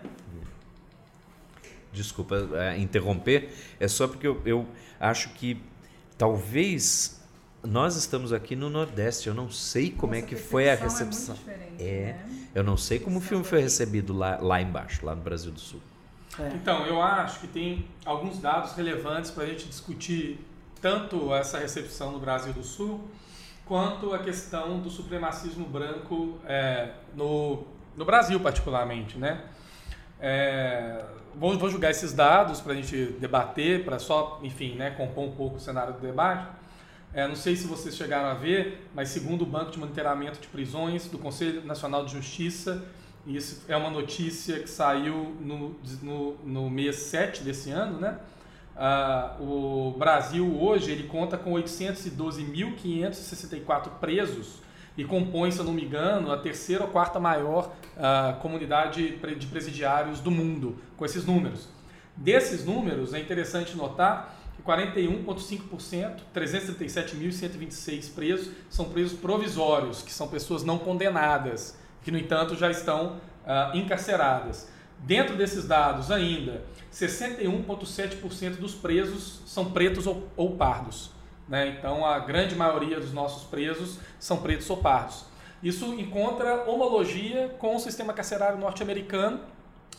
[1.99, 4.67] Desculpa é, interromper, é só porque eu, eu
[4.99, 5.61] acho que
[6.17, 7.21] talvez
[7.63, 11.37] nós estamos aqui no Nordeste, eu não sei como é que foi a recepção.
[11.79, 12.47] É, é né?
[12.55, 15.61] eu não sei como o filme foi recebido lá, lá embaixo, lá no Brasil do
[15.61, 15.81] Sul.
[16.39, 16.49] É.
[16.55, 20.39] Então, eu acho que tem alguns dados relevantes para a gente discutir
[20.81, 23.01] tanto essa recepção no Brasil do Sul,
[23.67, 27.65] quanto a questão do supremacismo branco é, no,
[27.97, 29.45] no Brasil, particularmente, né?
[30.21, 31.05] É,
[31.39, 35.33] vou, vou julgar esses dados para a gente debater, para só, enfim, né, compor um
[35.33, 36.47] pouco o cenário do debate.
[37.15, 40.49] É, não sei se vocês chegaram a ver, mas segundo o Banco de Monitoramento de
[40.49, 42.85] Prisões do Conselho Nacional de Justiça,
[43.27, 48.19] e isso é uma notícia que saiu no, no, no mês 7 desse ano, né?
[49.41, 54.61] O Brasil hoje ele conta com 812.564 presos
[54.97, 59.47] e compõe, se eu não me engano, a terceira ou quarta maior uh, comunidade de
[59.47, 61.69] presidiários do mundo, com esses números.
[62.17, 70.65] Desses números, é interessante notar que 41,5%, 337.126 presos, são presos provisórios, que são pessoas
[70.65, 74.69] não condenadas, que, no entanto, já estão uh, encarceradas.
[75.01, 81.13] Dentro desses dados, ainda, 61,7% dos presos são pretos ou, ou pardos.
[81.49, 81.77] Né?
[81.79, 85.25] Então, a grande maioria dos nossos presos são pretos ou pardos.
[85.63, 89.41] Isso encontra homologia com o sistema carcerário norte-americano,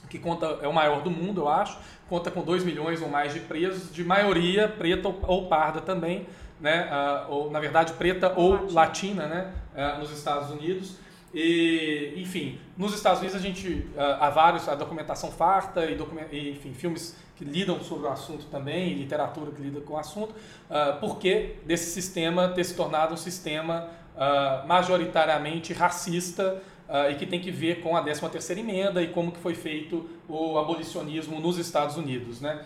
[0.09, 3.33] que conta é o maior do mundo, eu acho, conta com 2 milhões ou mais
[3.33, 6.25] de presos, de maioria preta ou parda também,
[6.59, 6.89] né?
[6.91, 9.53] Uh, ou, na verdade, preta ou latina, latina né?
[9.75, 10.97] Uh, nos Estados Unidos.
[11.33, 16.25] E, enfim, nos Estados Unidos a gente uh, há vários, a documentação farta e, document,
[16.31, 19.97] e, enfim, filmes que lidam sobre o assunto também, e literatura que lida com o
[19.97, 23.89] assunto, uh, porque desse sistema ter se tornado um sistema
[24.19, 29.31] uh, majoritariamente racista uh, e que tem que ver com a 13ª emenda e como
[29.31, 32.41] que foi feito o abolicionismo nos Estados Unidos.
[32.41, 32.61] Né?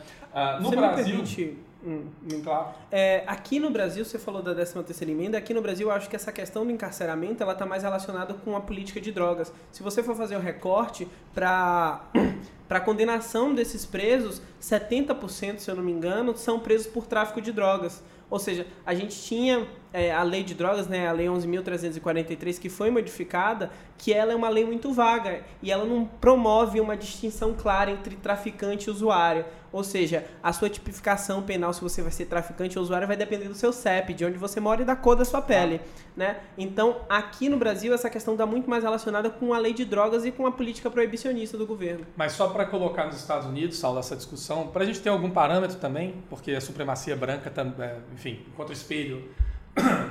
[0.59, 1.05] no Você Brasil...
[1.05, 2.07] Me permite Hum,
[2.41, 2.69] claro.
[2.89, 6.09] É, aqui no Brasil, você falou da 13 terceira emenda, aqui no Brasil eu acho
[6.09, 9.51] que essa questão do encarceramento ela está mais relacionada com a política de drogas.
[9.69, 12.01] Se você for fazer o um recorte para
[12.69, 17.51] para condenação desses presos, 70%, se eu não me engano, são presos por tráfico de
[17.51, 18.01] drogas.
[18.29, 22.67] Ou seja, a gente tinha é, a lei de drogas, né, a lei 11.343, que
[22.67, 27.53] foi modificada, que ela é uma lei muito vaga e ela não promove uma distinção
[27.53, 29.45] clara entre traficante e usuário.
[29.71, 33.47] Ou seja, a sua tipificação penal, se você vai ser traficante ou usuário, vai depender
[33.47, 35.81] do seu CEP, de onde você mora e da cor da sua pele.
[36.15, 36.37] Né?
[36.55, 40.25] Então, aqui no Brasil, essa questão está muito mais relacionada com a lei de drogas
[40.25, 42.05] e com a política proibicionista do governo.
[42.15, 45.31] Mas só para colocar nos Estados Unidos, Saulo, essa discussão, para a gente ter algum
[45.31, 49.27] parâmetro também, porque a supremacia branca, é, enfim, encontra espelho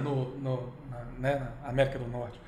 [0.02, 2.40] no, no, na, né, na América do Norte.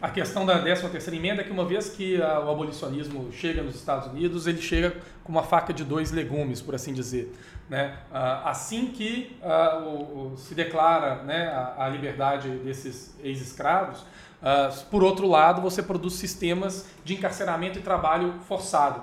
[0.00, 3.62] A questão da 13 terceira emenda é que uma vez que a, o abolicionismo chega
[3.62, 7.34] nos Estados Unidos, ele chega com uma faca de dois legumes, por assim dizer.
[7.68, 7.96] Né?
[8.12, 14.04] Ah, assim que ah, o, o, se declara né, a, a liberdade desses ex-escravos,
[14.42, 19.02] ah, por outro lado, você produz sistemas de encarceramento e trabalho forçado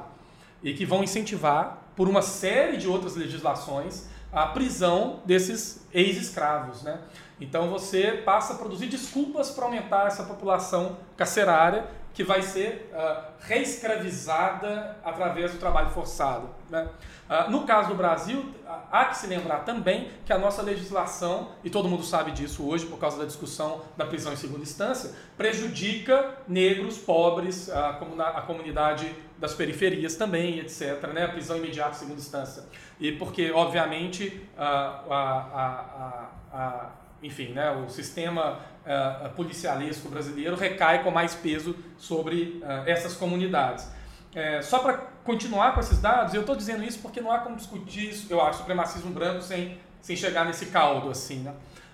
[0.64, 6.84] e que vão incentivar, por uma série de outras legislações, a prisão desses ex-escravos.
[6.84, 7.00] Né?
[7.40, 13.24] Então você passa a produzir desculpas para aumentar essa população carcerária que vai ser uh,
[13.40, 16.50] reescravizada através do trabalho forçado.
[16.70, 16.88] Né?
[17.30, 18.54] Uh, no caso do Brasil,
[18.92, 22.86] há que se lembrar também que a nossa legislação, e todo mundo sabe disso hoje
[22.86, 27.70] por causa da discussão da prisão em segunda instância, prejudica negros, pobres,
[28.00, 31.08] como na, a comunidade das periferias também, etc.
[31.14, 31.26] Né?
[31.26, 32.64] A prisão imediata em segunda instância.
[33.00, 41.12] E porque, obviamente, a, a, a, enfim, né, o sistema uh, policialesco brasileiro recai com
[41.12, 43.88] mais peso sobre uh, essas comunidades.
[44.34, 47.56] É, só para continuar com esses dados, eu estou dizendo isso porque não há como
[47.58, 51.10] discutir, isso, eu acho, supremacismo branco sem, sem chegar nesse caldo.
[51.10, 51.54] assim, né?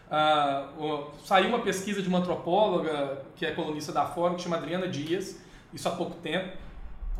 [0.09, 4.87] Uh, saiu uma pesquisa de uma antropóloga, que é colunista da Fórum, que chama Adriana
[4.87, 5.39] Dias,
[5.73, 6.57] isso há pouco tempo,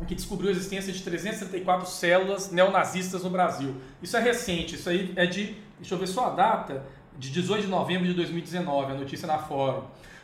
[0.06, 3.74] que descobriu a existência de 334 células neonazistas no Brasil.
[4.00, 6.86] Isso é recente, isso aí é de, deixa eu ver só a data,
[7.18, 9.82] de 18 de novembro de 2019, a notícia na Fórum.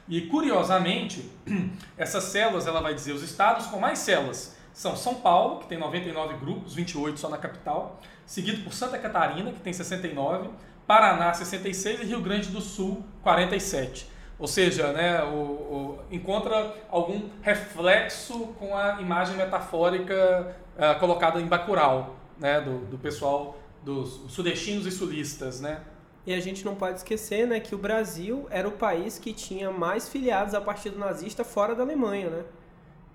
[0.08, 1.30] E curiosamente,
[1.98, 5.78] essas células, ela vai dizer, os estados com mais células são São Paulo, que tem
[5.78, 10.50] 99 grupos, 28 só na capital, seguido por Santa Catarina, que tem 69,
[10.86, 14.08] Paraná 66 e Rio Grande do Sul 47.
[14.38, 21.46] Ou seja, né, o, o, encontra algum reflexo com a imagem metafórica uh, colocada em
[21.46, 25.80] Bacurau, né, do, do pessoal dos sudestinos e sulistas, né?
[26.26, 29.70] E a gente não pode esquecer né, que o Brasil era o país que tinha
[29.70, 32.30] mais filiados ao Partido Nazista fora da Alemanha.
[32.30, 32.44] Né?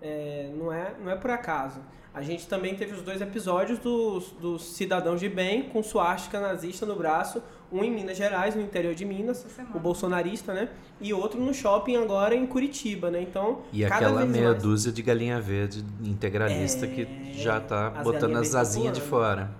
[0.01, 1.79] É, não, é, não é por acaso.
[2.13, 6.85] A gente também teve os dois episódios dos, dos cidadãos de bem com suástica nazista
[6.85, 7.41] no braço,
[7.71, 9.45] um em Minas Gerais, no interior de Minas,
[9.75, 10.69] o bolsonarista, né?
[10.99, 13.21] E outro no shopping agora em Curitiba, né?
[13.21, 14.63] Então, e aquela meia mais...
[14.63, 16.89] dúzia de galinha verde integralista é...
[16.89, 19.51] que já está botando as asinhas de fora.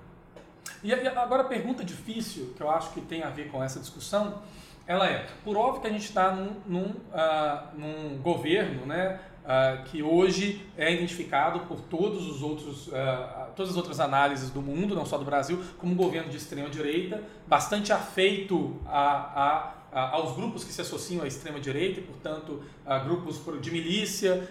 [0.84, 4.42] E agora a pergunta difícil, que eu acho que tem a ver com essa discussão,
[4.90, 9.84] ela é, por óbvio que a gente está num, num, uh, num, governo né, uh,
[9.84, 14.96] que hoje é identificado por todos os outros, uh, todas as outras análises do mundo,
[14.96, 20.64] não só do Brasil, como um governo de extrema-direita, bastante afeito a, a, aos grupos
[20.64, 24.50] que se associam à extrema-direita, e, portanto, a grupos de milícia,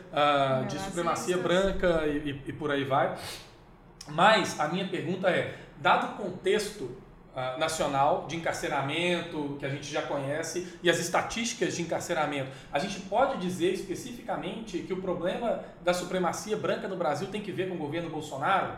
[0.68, 3.16] de supremacia branca e, e, e por aí vai.
[4.08, 9.90] Mas a minha pergunta é, dado o contexto uh, nacional de encarceramento, que a gente
[9.90, 15.62] já conhece, e as estatísticas de encarceramento, a gente pode dizer especificamente que o problema
[15.82, 18.72] da supremacia branca no Brasil tem que ver com o governo Bolsonaro?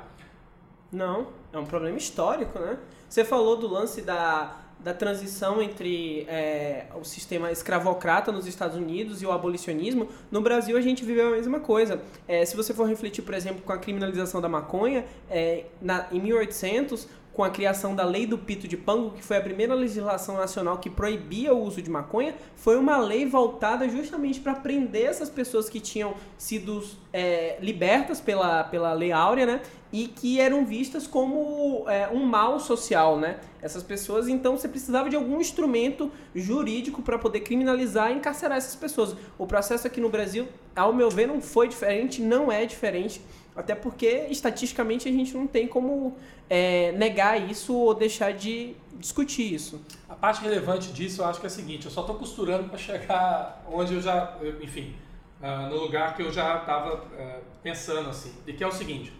[0.92, 2.78] Não, é um problema histórico, né?
[3.08, 9.22] Você falou do lance da, da transição entre é, o sistema escravocrata nos Estados Unidos
[9.22, 12.00] e o abolicionismo, no Brasil a gente viveu a mesma coisa.
[12.26, 16.20] É, se você for refletir, por exemplo, com a criminalização da maconha, é, na, em
[16.20, 20.36] 1800, com a criação da Lei do Pito de Pango, que foi a primeira legislação
[20.36, 25.30] nacional que proibia o uso de maconha, foi uma lei voltada justamente para prender essas
[25.30, 29.62] pessoas que tinham sido é, libertas pela, pela Lei Áurea, né?
[29.92, 33.38] E que eram vistas como é, um mal social, né?
[33.62, 38.74] Essas pessoas, então você precisava de algum instrumento jurídico para poder criminalizar e encarcerar essas
[38.74, 39.16] pessoas.
[39.38, 43.20] O processo aqui no Brasil, ao meu ver, não foi diferente, não é diferente
[43.60, 46.16] até porque, estatisticamente, a gente não tem como
[46.48, 49.80] é, negar isso ou deixar de discutir isso.
[50.08, 52.78] A parte relevante disso, eu acho que é a seguinte: eu só estou costurando para
[52.78, 54.94] chegar onde eu já, enfim,
[55.40, 58.32] uh, no lugar que eu já estava uh, é, pensando assim.
[58.46, 59.12] E que é o seguinte: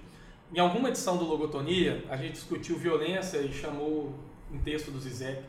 [0.53, 4.13] em alguma edição do Logotonia, a gente discutiu violência e chamou
[4.53, 5.43] um texto do Zizek,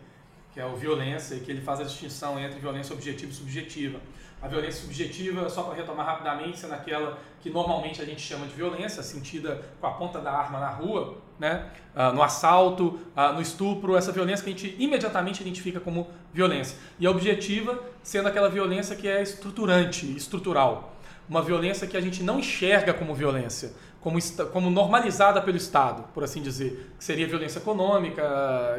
[0.54, 4.00] que é o violência, e que ele faz a distinção entre violência objetiva e subjetiva.
[4.42, 8.54] A violência subjetiva, só para retomar rapidamente, sendo aquela que normalmente a gente chama de
[8.54, 11.68] violência, sentida com a ponta da arma na rua, né?
[11.96, 16.78] Uh, no assalto, uh, no estupro, essa violência que a gente imediatamente identifica como violência.
[17.00, 20.96] E a objetiva sendo aquela violência que é estruturante, estrutural.
[21.30, 24.18] Uma violência que a gente não enxerga como violência, como,
[24.52, 28.24] como normalizada pelo Estado, por assim dizer, que seria violência econômica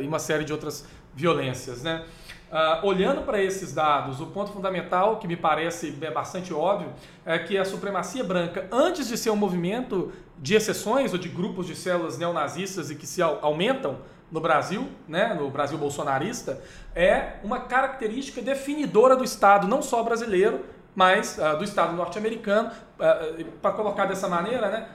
[0.01, 0.85] e uma série de outras
[1.15, 1.83] violências.
[1.83, 2.05] Né?
[2.53, 6.93] Uh, olhando para esses dados, o ponto fundamental, que me parece é bastante óbvio,
[7.25, 11.67] é que a supremacia branca, antes de ser um movimento de exceções ou de grupos
[11.67, 14.01] de células neonazistas e que se aumentam
[14.31, 16.63] no Brasil, né, no Brasil bolsonarista,
[16.95, 23.45] é uma característica definidora do Estado, não só brasileiro, mas uh, do Estado norte-americano, uh,
[23.63, 24.89] para colocar dessa maneira, né,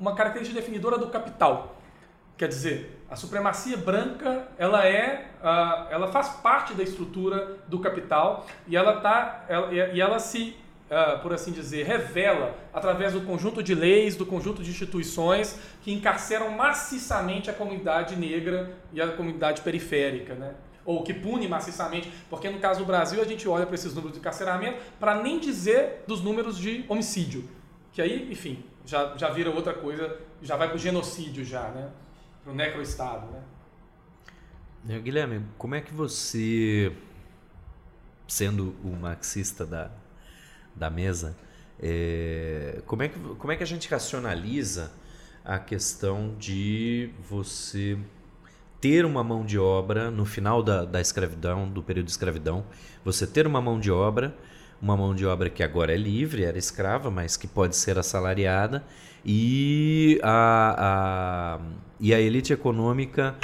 [0.00, 1.76] uma característica definidora do capital.
[2.36, 8.46] Quer dizer, a supremacia branca ela é, uh, ela faz parte da estrutura do capital
[8.66, 10.56] e ela tá, ela, e ela se,
[10.90, 15.92] uh, por assim dizer, revela através do conjunto de leis, do conjunto de instituições que
[15.92, 20.54] encarceram maciçamente a comunidade negra e a comunidade periférica, né?
[20.84, 24.12] Ou que pune maciçamente, porque no caso do Brasil a gente olha para esses números
[24.12, 27.48] de encarceramento para nem dizer dos números de homicídio,
[27.92, 31.88] que aí, enfim, já, já vira outra coisa, já vai para o genocídio já, né?
[32.44, 33.26] Para o necroestado.
[34.84, 35.00] Né?
[35.00, 36.94] Guilherme, como é que você,
[38.28, 39.90] sendo o marxista da,
[40.76, 41.34] da mesa,
[41.80, 44.92] é, como, é que, como é que a gente racionaliza
[45.42, 47.98] a questão de você
[48.80, 52.66] ter uma mão de obra no final da, da escravidão, do período de escravidão,
[53.02, 54.36] você ter uma mão de obra,
[54.80, 58.84] uma mão de obra que agora é livre, era escrava, mas que pode ser assalariada,
[59.24, 61.58] e a,
[61.98, 63.34] e a elite econômica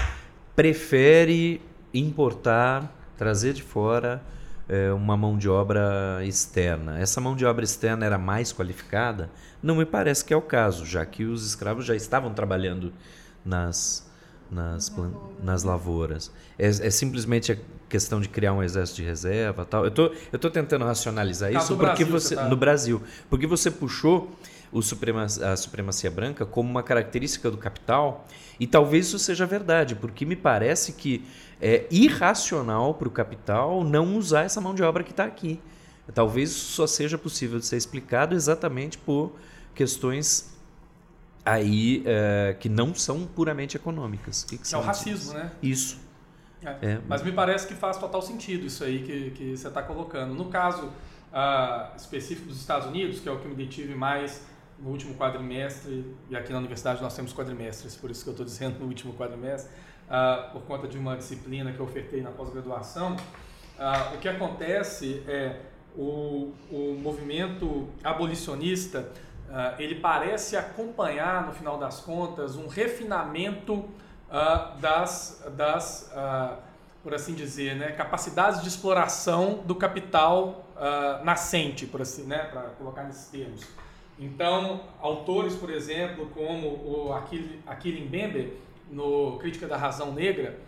[0.54, 1.60] prefere
[1.92, 4.22] importar, trazer de fora
[4.68, 6.98] é, uma mão de obra externa.
[6.98, 9.30] Essa mão de obra externa era mais qualificada?
[9.62, 12.92] Não me parece que é o caso, já que os escravos já estavam trabalhando
[13.44, 14.08] nas,
[14.50, 14.94] nas,
[15.42, 16.30] nas lavouras.
[16.58, 17.56] É, é simplesmente a
[17.88, 19.84] questão de criar um exército de reserva tal.
[19.84, 22.48] Eu tô, eu tô tentando racionalizar isso porque Brasil, você, você tá...
[22.48, 24.30] no Brasil, porque você puxou
[24.80, 28.26] suprema, a supremacia branca como uma característica do capital,
[28.58, 31.24] e talvez isso seja verdade, porque me parece que
[31.60, 35.60] é irracional para o capital não usar essa mão de obra que está aqui.
[36.14, 39.32] Talvez isso só seja possível de ser explicado exatamente por
[39.74, 40.56] questões
[41.44, 44.44] aí é, que não são puramente econômicas.
[44.44, 45.52] Que que é o racismo, né?
[45.62, 45.98] Isso.
[46.62, 46.92] É.
[46.92, 47.00] É.
[47.08, 50.34] Mas me parece que faz total sentido isso aí que, que você está colocando.
[50.34, 50.90] No caso
[51.32, 54.44] uh, específico dos Estados Unidos, que é o que me detive mais
[54.80, 58.46] no último quadrimestre, e aqui na universidade nós temos quadrimestres, por isso que eu estou
[58.46, 59.70] dizendo no último quadrimestre,
[60.06, 65.22] uh, por conta de uma disciplina que eu ofertei na pós-graduação, uh, o que acontece
[65.28, 65.60] é
[65.94, 69.12] o, o movimento abolicionista,
[69.48, 73.88] uh, ele parece acompanhar, no final das contas, um refinamento
[74.80, 76.08] das, das
[77.02, 80.64] por assim dizer, né, capacidades de exploração do capital
[81.24, 83.66] nascente, por assim, né, para colocar nesses termos.
[84.20, 87.12] Então, autores, por exemplo, como o
[87.66, 88.52] Achille Mbembe,
[88.90, 90.58] no Crítica da Razão Negra,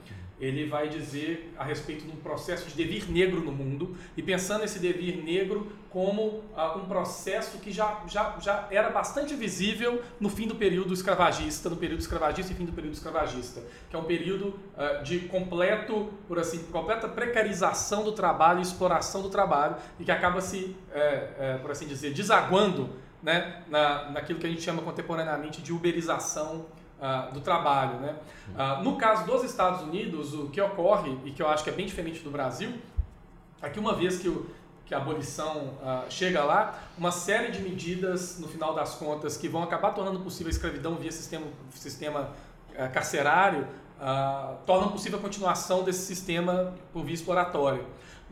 [0.41, 4.65] ele vai dizer a respeito de um processo de devir negro no mundo e pensando
[4.65, 10.29] esse devir negro como uh, um processo que já, já, já era bastante visível no
[10.29, 14.05] fim do período escravagista, no período escravagista e fim do período escravagista, que é um
[14.05, 20.11] período uh, de completo, por assim, completa precarização do trabalho exploração do trabalho e que
[20.11, 22.91] acaba se, é, é, por assim dizer, desaguando
[23.23, 26.67] né, na, naquilo que a gente chama contemporaneamente de uberização
[27.03, 28.01] uh, do trabalho.
[28.01, 28.17] Né?
[28.49, 31.73] Uh, no caso dos Estados Unidos, o que ocorre, e que eu acho que é
[31.73, 32.73] bem diferente do Brasil,
[33.61, 34.51] é que uma vez que, o,
[34.85, 39.49] que a abolição uh, chega lá, uma série de medidas, no final das contas, que
[39.49, 42.31] vão acabar tornando possível a escravidão via sistema, sistema
[42.75, 43.67] eh, carcerário,
[44.67, 47.85] tornam possível a continuação desse sistema por via exploratória.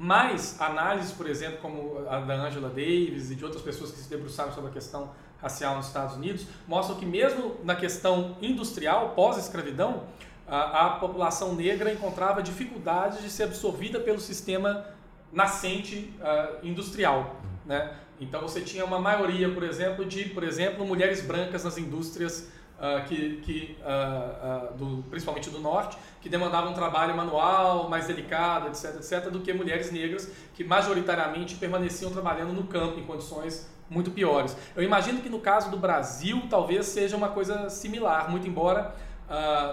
[0.02, 4.08] Mas análises, por exemplo, como a da Angela Davis e de outras pessoas que se
[4.08, 5.10] debruçaram sobre a questão
[5.42, 10.04] racial nos Estados Unidos, mostram que mesmo na questão industrial, pós-escravidão,
[10.48, 14.86] a, a, população negra encontrava dificuldades de ser absorvida pelo sistema
[15.30, 17.36] nascente uh, industrial.
[17.66, 17.94] Né?
[18.18, 22.48] Então você tinha uma maioria, por exemplo, de, por exemplo, mulheres brancas nas indústrias
[22.80, 28.06] uh, que, que uh, uh, do, principalmente do norte, que demandavam um trabalho manual, mais
[28.06, 33.70] delicado, etc, etc, do que mulheres negras que majoritariamente permaneciam trabalhando no campo em condições
[33.88, 34.56] muito piores.
[34.74, 38.94] Eu imagino que no caso do Brasil talvez seja uma coisa similar, muito embora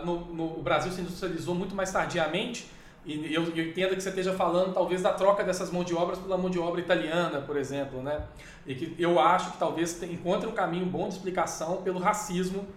[0.03, 2.67] no, no, o Brasil se industrializou muito mais tardiamente,
[3.05, 6.19] e eu, eu, entendo que você esteja falando talvez da troca dessas mão de obras
[6.19, 8.23] pela mão de obra italiana, por exemplo, né?
[8.65, 12.67] E que eu acho que talvez encontre um caminho bom de explicação pelo racismo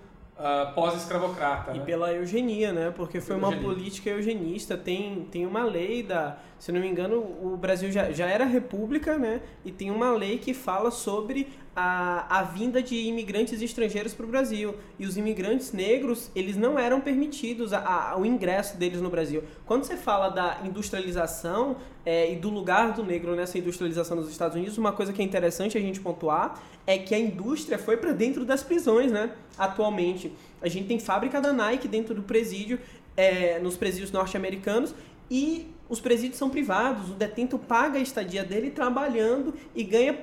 [0.40, 1.72] uh, pós-escravocrata.
[1.72, 1.84] E né?
[1.84, 2.92] pela eugenia, né?
[2.96, 3.68] Porque foi uma Eugenia.
[3.68, 4.76] política eugenista.
[4.76, 6.38] Tem, tem uma lei da.
[6.58, 9.40] Se não me engano, o Brasil já, já era república, né?
[9.64, 14.28] E tem uma lei que fala sobre a, a vinda de imigrantes estrangeiros para o
[14.28, 14.74] Brasil.
[14.98, 17.78] E os imigrantes negros, eles não eram permitidos a,
[18.12, 19.42] a- o ingresso deles no Brasil.
[19.64, 24.56] Quando você fala da industrialização é, e do lugar do negro nessa industrialização nos Estados
[24.56, 28.12] Unidos, uma coisa que é interessante a gente pontuar é que a indústria foi para
[28.12, 29.30] dentro das prisões, né?
[29.56, 30.32] Atualmente.
[30.60, 32.78] A gente tem fábrica da Nike dentro do presídio,
[33.16, 34.94] é, nos presídios norte-americanos,
[35.30, 37.10] e os presídios são privados.
[37.10, 40.18] O detento paga a estadia dele trabalhando e ganha.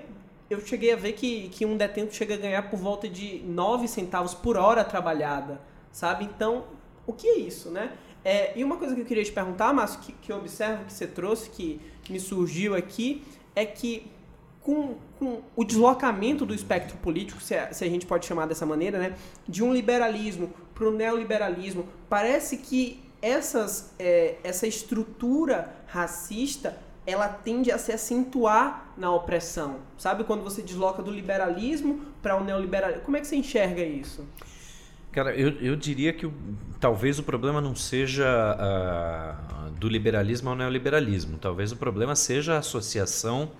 [0.50, 3.88] Eu cheguei a ver que, que um detento chega a ganhar por volta de 9
[3.88, 5.60] centavos por hora trabalhada,
[5.92, 6.24] sabe?
[6.26, 6.66] Então,
[7.06, 7.92] o que é isso, né?
[8.24, 10.94] É, e uma coisa que eu queria te perguntar, Márcio, que, que eu observo que
[10.94, 13.24] você trouxe, que me surgiu aqui,
[13.56, 14.10] é que
[14.62, 18.66] com, com o deslocamento do espectro político, se a, se a gente pode chamar dessa
[18.66, 19.16] maneira, né,
[19.48, 26.78] de um liberalismo para o neoliberalismo, parece que essas, é, essa estrutura racista
[27.08, 29.78] ela tende a se acentuar na opressão.
[29.98, 33.04] Sabe quando você desloca do liberalismo para o neoliberalismo?
[33.04, 34.28] Como é que você enxerga isso?
[35.14, 36.30] Cara, eu, eu diria que
[36.82, 41.38] talvez o problema não seja ah, do liberalismo ao neoliberalismo.
[41.38, 43.52] Talvez o problema seja a associação,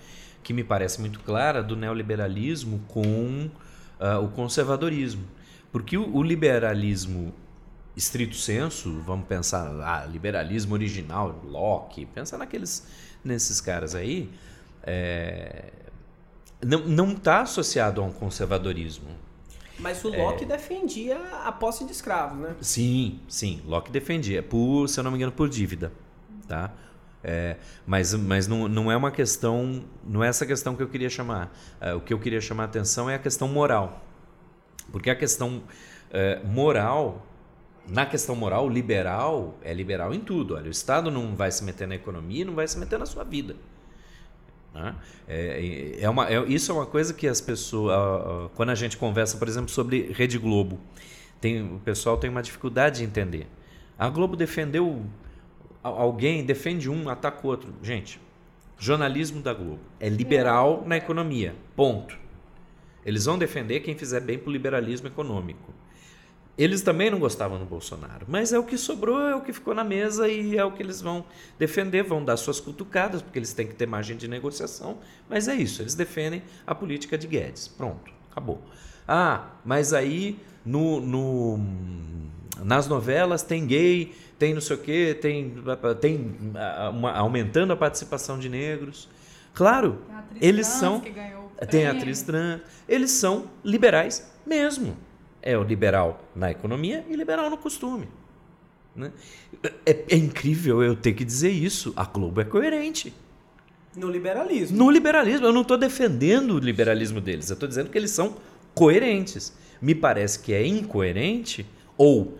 [0.44, 3.50] que me parece muito clara, do neoliberalismo com
[3.98, 5.24] ah, o conservadorismo.
[5.72, 7.34] Porque o, o liberalismo
[7.98, 12.86] estrito senso, vamos pensar, ah, liberalismo original, Locke, pensa naqueles,
[13.24, 14.30] nesses caras aí,
[14.84, 15.72] é,
[16.62, 19.10] não está associado a um conservadorismo.
[19.80, 22.56] Mas o Locke defendia a posse de escravos, né?
[22.62, 23.62] Sim, sim.
[23.66, 25.92] Locke defendia, por, se eu não me engano, por dívida,
[26.48, 26.74] tá?
[27.24, 31.10] É, mas mas não, não é uma questão, não é essa questão que eu queria
[31.10, 31.56] chamar.
[31.80, 34.02] É, o que eu queria chamar a atenção é a questão moral,
[34.92, 35.62] porque a questão
[36.10, 37.27] é, moral,
[37.90, 40.56] na questão moral, liberal é liberal em tudo.
[40.56, 43.24] Olha, o Estado não vai se meter na economia, não vai se meter na sua
[43.24, 43.56] vida.
[44.74, 44.96] né?
[45.28, 47.94] É, é uma, é- isso é uma coisa que as pessoas,
[48.56, 50.80] quando a gente conversa, por exemplo, sobre Rede Globo,
[51.42, 53.48] tem, o pessoal tem uma dificuldade de entender.
[53.98, 55.02] A Globo defendeu
[55.84, 57.74] al- alguém, defende um, ataca o outro.
[57.82, 58.20] Gente,
[58.78, 61.56] jornalismo da Globo é liberal na economia.
[61.76, 62.18] Ponto.
[63.06, 65.74] Eles vão defender quem fizer bem para o liberalismo econômico.
[66.58, 69.76] Eles também não gostavam do Bolsonaro, mas é o que sobrou, é o que ficou
[69.76, 71.24] na mesa e é o que eles vão
[71.60, 74.98] defender, vão dar suas cutucadas, porque eles têm que ter margem de negociação,
[75.30, 77.68] mas é isso, eles defendem a política de Guedes.
[77.68, 78.60] Pronto, acabou.
[79.08, 81.60] Ah, mas aí no, no-
[82.64, 85.54] nas novelas tem gay, tem não sei o quê, tem,
[86.02, 86.36] tem
[86.92, 89.08] uma- aumentando a participação de negros.
[89.54, 90.00] Claro,
[90.42, 91.00] eles são
[91.70, 92.62] tem a atriz trans.
[92.90, 94.98] Eles são liberais mesmo.
[95.50, 98.10] É o liberal na economia e liberal no costume.
[98.94, 99.14] né?
[99.86, 101.94] É, é incrível eu ter que dizer isso.
[101.96, 103.14] A Globo é coerente.
[103.96, 104.78] No liberalismo.
[104.78, 107.50] No liberalismo, eu não estou defendendo o liberalismo deles.
[107.50, 108.36] Eu estou dizendo que eles são
[108.76, 109.54] coerentes.
[109.82, 111.66] Me parece que é incoerente
[111.98, 112.38] ou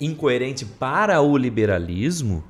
[0.00, 2.42] incoerente para o liberalismo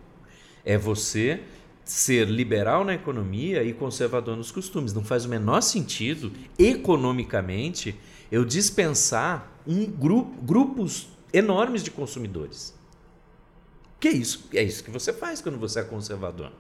[0.65, 1.41] é você
[1.85, 4.95] ser liberal na economia e conservador nos costumes.
[4.95, 7.95] Não faz o menor sentido, economicamente,
[8.31, 12.75] eu dispensar um grupo, grupos enormes de consumidores.
[13.99, 14.49] Que é isso?
[14.53, 16.53] É isso que você faz quando você é conservador.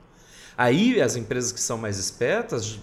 [0.57, 2.79] Aí as empresas que são mais espertas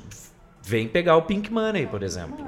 [0.62, 2.46] vêm pegar o pink money, por exemplo.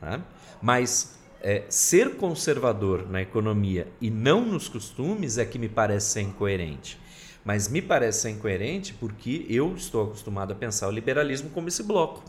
[0.00, 0.20] Tá?
[0.60, 6.20] Mas é, ser conservador na economia e não nos costumes é que me parece ser
[6.22, 7.00] incoerente.
[7.44, 11.82] Mas me parece ser incoerente porque eu estou acostumado a pensar o liberalismo como esse
[11.82, 12.22] bloco.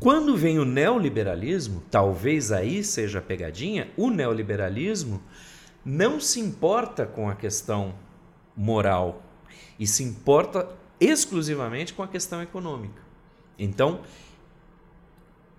[0.00, 5.20] Quando vem o neoliberalismo, talvez aí seja a pegadinha, o neoliberalismo
[5.84, 7.94] não se importa com a questão
[8.56, 9.22] moral
[9.78, 10.68] e se importa
[11.00, 13.02] exclusivamente com a questão econômica.
[13.58, 14.02] Então,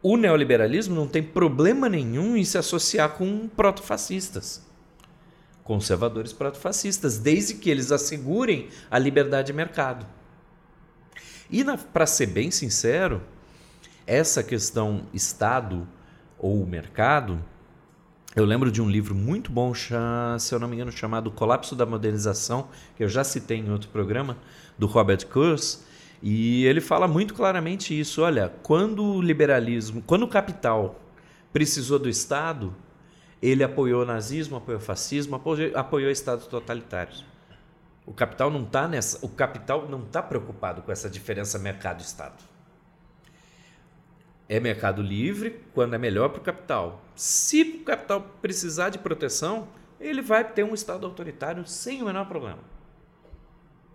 [0.01, 4.65] o neoliberalismo não tem problema nenhum em se associar com protofascistas,
[5.65, 10.05] conservadores protofascistas, desde que eles assegurem a liberdade de mercado.
[11.51, 13.21] E para ser bem sincero,
[14.09, 15.87] essa questão Estado
[16.39, 17.39] ou mercado,
[18.35, 19.93] eu lembro de um livro muito bom, se
[20.51, 24.35] eu não me engano, chamado Colapso da Modernização, que eu já citei em outro programa,
[24.79, 25.85] do Robert Kurz,
[26.23, 28.23] e ele fala muito claramente isso.
[28.23, 30.99] Olha, quando o liberalismo, quando o capital
[31.53, 32.75] precisou do Estado,
[33.39, 37.23] ele apoiou o nazismo, apoiou o fascismo, apoiou, apoiou estados totalitários.
[38.07, 42.43] O capital não está nessa, o capital não está preocupado com essa diferença mercado-estado.
[44.49, 47.01] É mercado livre quando é melhor para o capital.
[47.15, 49.67] Se o capital precisar de proteção,
[50.01, 52.59] ele vai ter um Estado autoritário sem o menor problema.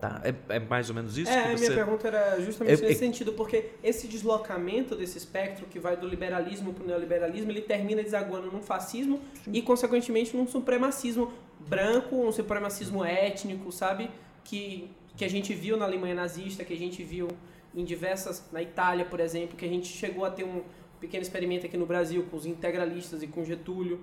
[0.01, 0.21] Tá?
[0.23, 1.65] É, é mais ou menos isso é, que você...
[1.65, 5.97] minha pergunta era justamente É- nesse é- sentido, porque esse deslocamento desse espectro que vai
[5.97, 9.21] do liberalismo para o neoliberalismo, ele termina desaguando num fascismo
[9.53, 11.33] e, consequentemente, num supremacismo
[11.67, 14.11] branco, um supremacismo étnico, sabe?
[14.45, 17.29] Que, que a gente viu na Alemanha nazista, que a gente viu
[17.75, 18.49] em diversas...
[18.53, 20.63] Na Itália, por exemplo, que a gente chegou a ter um
[21.01, 24.01] pequeno experimento aqui no Brasil com os integralistas e com Getúlio.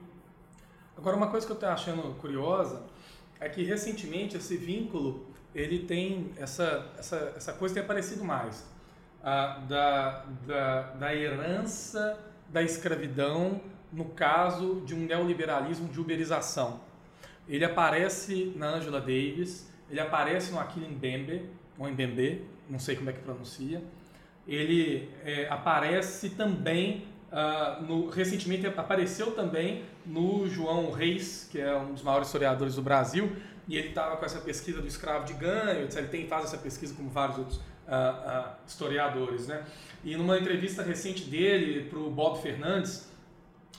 [0.98, 2.84] Agora, uma coisa que eu estou achando curiosa
[3.40, 8.66] é que recentemente esse vínculo ele tem essa, essa, essa coisa tem aparecido mais
[9.24, 12.20] ah, da, da, da herança
[12.50, 13.62] da escravidão
[13.92, 16.80] no caso de um neoliberalismo de uberização.
[17.48, 23.10] Ele aparece na Angela Davis, ele aparece no Aquile Mbembe, ou Mbembe, não sei como
[23.10, 23.82] é que pronuncia.
[24.48, 31.94] Ele é, aparece também ah, no, recentemente apareceu também no João Reis, que é um
[31.94, 33.32] dos maiores historiadores do Brasil,
[33.68, 36.00] e ele estava com essa pesquisa do escravo de ganho, etc.
[36.00, 37.94] ele tem, faz essa pesquisa como vários outros ah,
[38.26, 39.48] ah, historiadores.
[39.48, 39.64] Né?
[40.04, 43.10] E numa entrevista recente dele para o Bob Fernandes,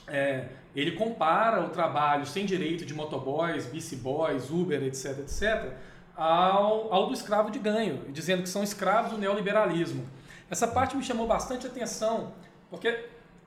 [0.07, 5.73] é, ele compara o trabalho sem direito de motoboys, BC Boys, Uber, etc., etc.,
[6.15, 10.07] ao, ao do escravo de ganho, dizendo que são escravos do neoliberalismo.
[10.49, 12.33] Essa parte me chamou bastante atenção,
[12.69, 13.05] porque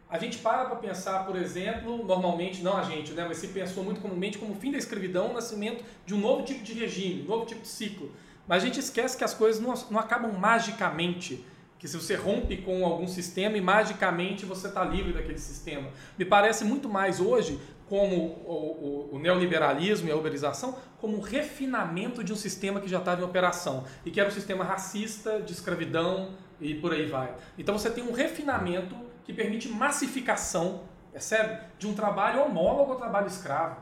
[0.08, 3.82] a gente para para pensar, por exemplo, normalmente, não a gente, né, mas se pensou
[3.82, 7.22] muito comumente como o fim da escravidão, o nascimento de um novo tipo de regime,
[7.22, 8.12] um novo tipo de ciclo.
[8.46, 11.44] Mas a gente esquece que as coisas não, não acabam magicamente,
[11.78, 15.90] que se você rompe com algum sistema e magicamente você está livre daquele sistema.
[16.16, 21.20] Me parece muito mais hoje como o, o, o neoliberalismo e a uberização como um
[21.20, 25.40] refinamento de um sistema que já estava em operação e que era um sistema racista,
[25.40, 27.34] de escravidão e por aí vai.
[27.56, 30.82] Então você tem um refinamento que permite massificação,
[31.12, 31.60] percebe?
[31.78, 33.80] De um trabalho homólogo ao trabalho escravo.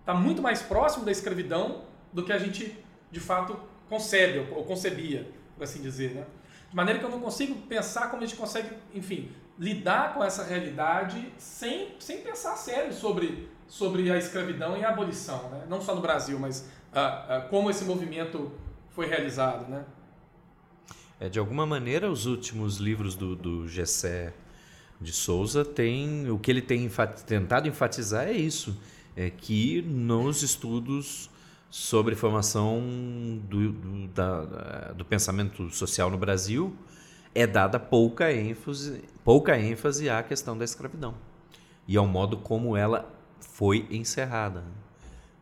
[0.00, 2.76] Está muito mais próximo da escravidão do que a gente
[3.10, 3.58] de fato
[3.88, 6.24] concebe ou concebia, por assim dizer, né?
[6.68, 10.44] De maneira que eu não consigo pensar como a gente consegue, enfim, lidar com essa
[10.44, 15.64] realidade sem, sem pensar sério sobre, sobre a escravidão e a abolição, né?
[15.68, 18.52] Não só no Brasil, mas ah, ah, como esse movimento
[18.90, 19.84] foi realizado, né?
[21.18, 24.34] É, de alguma maneira, os últimos livros do, do Gessé
[25.00, 26.30] de Souza têm.
[26.30, 26.90] O que ele tem
[27.26, 28.78] tentado enfatizar é isso:
[29.16, 31.30] é que nos estudos
[31.70, 32.80] sobre formação
[33.48, 36.74] do, do, da- do pensamento social no Brasil
[37.34, 41.14] é dada pouca ênfase, pouca ênfase à questão da escravidão
[41.86, 44.64] e ao modo como ela foi encerrada.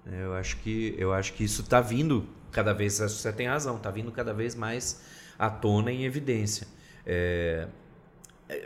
[0.06, 3.90] Eu acho que, eu acho que isso está vindo cada vez, você tem razão, está
[3.90, 5.02] vindo cada vez mais
[5.38, 6.66] à tona em evidência.
[7.06, 7.68] É,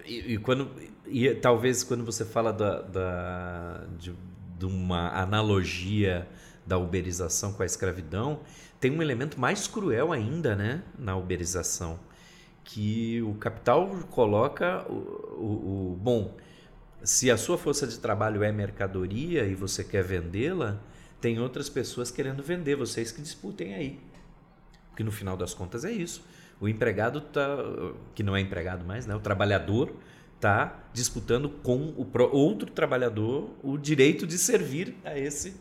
[0.04, 0.70] e, e quando,
[1.06, 4.12] e talvez quando você fala da, da- de,
[4.58, 6.26] de uma analogia
[6.68, 8.40] da uberização com a escravidão,
[8.78, 11.98] tem um elemento mais cruel ainda né, na uberização,
[12.62, 16.36] que o capital coloca o, o- o- bom,
[17.02, 20.78] se a sua força de trabalho é mercadoria e você quer vendê-la,
[21.20, 23.98] tem outras pessoas querendo vender, vocês que disputem aí.
[24.90, 26.22] Porque no final das contas é isso.
[26.60, 27.56] O empregado tá,
[28.14, 29.14] que não é empregado mais, né?
[29.14, 29.92] O trabalhador
[30.36, 35.54] está disputando com o outro trabalhador o direito de servir a esse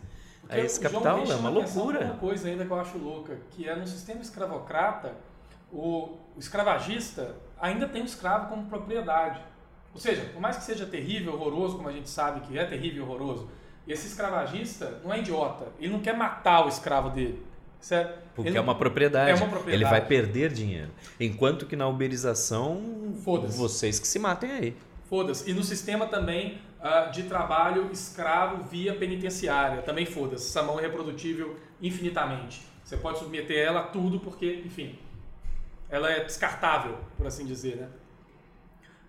[0.48, 1.32] Porque esse o João capital.
[1.32, 2.06] É uma loucura.
[2.06, 5.14] Uma coisa ainda que eu acho louca, que é no sistema escravocrata,
[5.72, 9.41] o, escravagista ainda tem o escravo como propriedade.
[9.93, 13.04] Ou seja, por mais que seja terrível, horroroso, como a gente sabe que é terrível
[13.04, 13.50] e horroroso,
[13.88, 15.68] esse escravagista não é idiota.
[15.80, 17.43] Ele não quer matar o escravo dele.
[17.80, 18.20] Certo?
[18.36, 19.32] Porque Ele é uma propriedade.
[19.32, 19.76] É uma propriedade.
[19.76, 20.91] Ele vai perder dinheiro.
[21.20, 22.82] Enquanto que na uberização,
[23.24, 24.76] vocês que se matem aí.
[25.08, 25.50] Foda-se.
[25.50, 29.82] E no sistema também ah, de trabalho escravo via penitenciária.
[29.82, 30.48] Também foda-se.
[30.48, 32.62] Essa mão é reprodutível infinitamente.
[32.84, 34.98] Você pode submeter ela a tudo porque, enfim,
[35.90, 37.90] ela é descartável, por assim dizer, né?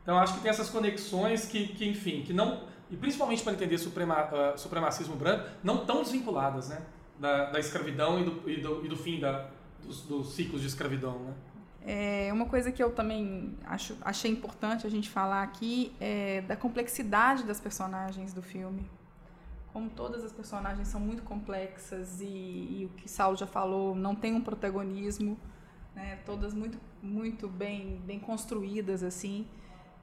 [0.02, 3.76] Então acho que tem essas conexões que, que enfim, que não, e principalmente para entender
[3.78, 6.82] suprema, ah, supremacismo branco, não tão desvinculadas, né?
[7.18, 9.48] Da, da escravidão e do, e do, e do fim da,
[9.82, 11.34] dos, dos ciclos de escravidão, né?
[11.86, 16.56] É, uma coisa que eu também acho, achei importante a gente falar aqui é da
[16.56, 18.88] complexidade das personagens do filme.
[19.72, 24.14] Como todas as personagens são muito complexas e, e o que Saulo já falou, não
[24.14, 25.38] tem um protagonismo,
[25.94, 26.18] né?
[26.26, 29.46] todas muito, muito bem, bem construídas assim.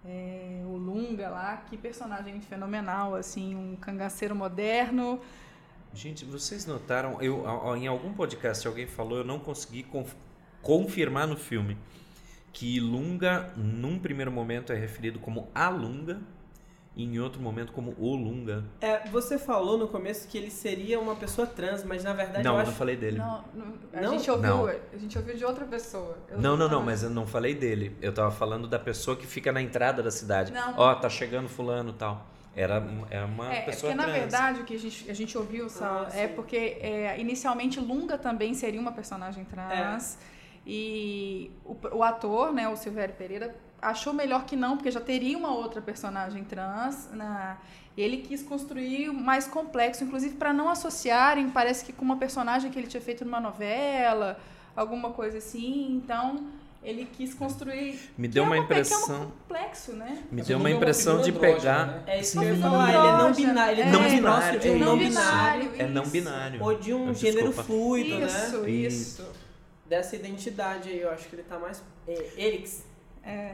[0.07, 5.19] É, o Lunga lá, que personagem fenomenal, assim, um cangaceiro moderno.
[5.93, 7.43] Gente, vocês notaram, eu,
[7.75, 9.81] em algum podcast alguém falou, eu não consegui
[10.65, 11.77] confirmar no filme,
[12.51, 16.19] que Lunga, num primeiro momento, é referido como a Lunga
[16.95, 18.63] e em outro momento como o Lunga.
[18.81, 22.53] É, você falou no começo que ele seria uma pessoa trans, mas na verdade não,
[22.53, 22.71] eu eu acho...
[22.71, 23.19] não falei dele.
[23.19, 24.11] Não, não, a, Não?
[24.13, 24.65] Gente ouviu, Não.
[24.67, 26.17] a gente ouviu de outra pessoa.
[26.29, 27.95] Eu Não, não, não, mas eu não falei dele.
[28.01, 30.51] Eu tava falando da pessoa que fica na entrada da cidade.
[30.51, 30.73] Não.
[30.77, 32.25] Ó, tá chegando fulano e tal.
[32.55, 34.17] Era, é uma É, é pessoa porque, na trans.
[34.31, 38.17] verdade, o que a gente, a gente ouviu, Sal, Ah, é porque é, inicialmente Lunga
[38.17, 40.17] também seria uma personagem trans.
[40.65, 45.37] E o, o ator, né, o Silvério Pereira, achou melhor que não, porque já teria
[45.37, 47.09] uma outra personagem trans.
[47.13, 47.57] Na,
[47.95, 52.71] e ele quis construir mais complexo, inclusive para não associarem, parece que com uma personagem
[52.71, 54.39] que ele tinha feito numa novela,
[54.75, 55.91] alguma coisa assim.
[56.03, 56.47] Então,
[56.83, 57.99] ele quis construir.
[58.17, 59.21] Me que deu é uma que é impressão.
[59.23, 60.23] um complexo, né?
[60.31, 61.85] Me deu uma é impressão de pegar.
[61.87, 62.03] né?
[62.07, 63.85] É isso que eu ia Uma falar, ele é não binário, ele é.
[63.85, 66.63] é Não binário, é não binário É não binário.
[66.63, 68.27] ou de um gênero fluido, né?
[68.27, 69.44] Isso, Isso.
[69.87, 71.83] Dessa identidade aí, eu acho que ele tá mais...
[72.07, 72.83] É, Elix.
[73.23, 73.53] É.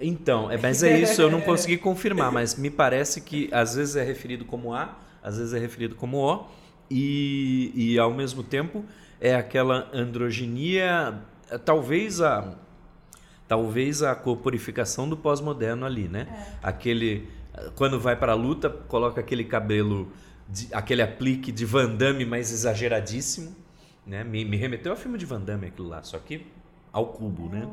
[0.00, 3.96] Então, é, mas é isso, eu não consegui confirmar, mas me parece que às vezes
[3.96, 6.46] é referido como A, às vezes é referido como O,
[6.90, 8.84] e, e ao mesmo tempo
[9.20, 12.54] é aquela androginia, eh, talvez a
[13.46, 16.26] talvez a corporificação do pós-moderno ali, né?
[16.62, 17.28] Aquele
[17.74, 20.10] quando vai para a luta, coloca aquele cabelo
[20.48, 23.54] de- aquele aplique de Van Damme mais exageradíssimo,
[24.06, 24.24] né?
[24.24, 26.46] Me, me remeteu ao filme de Van Damme aquilo lá, só que
[26.92, 27.68] ao cubo, né?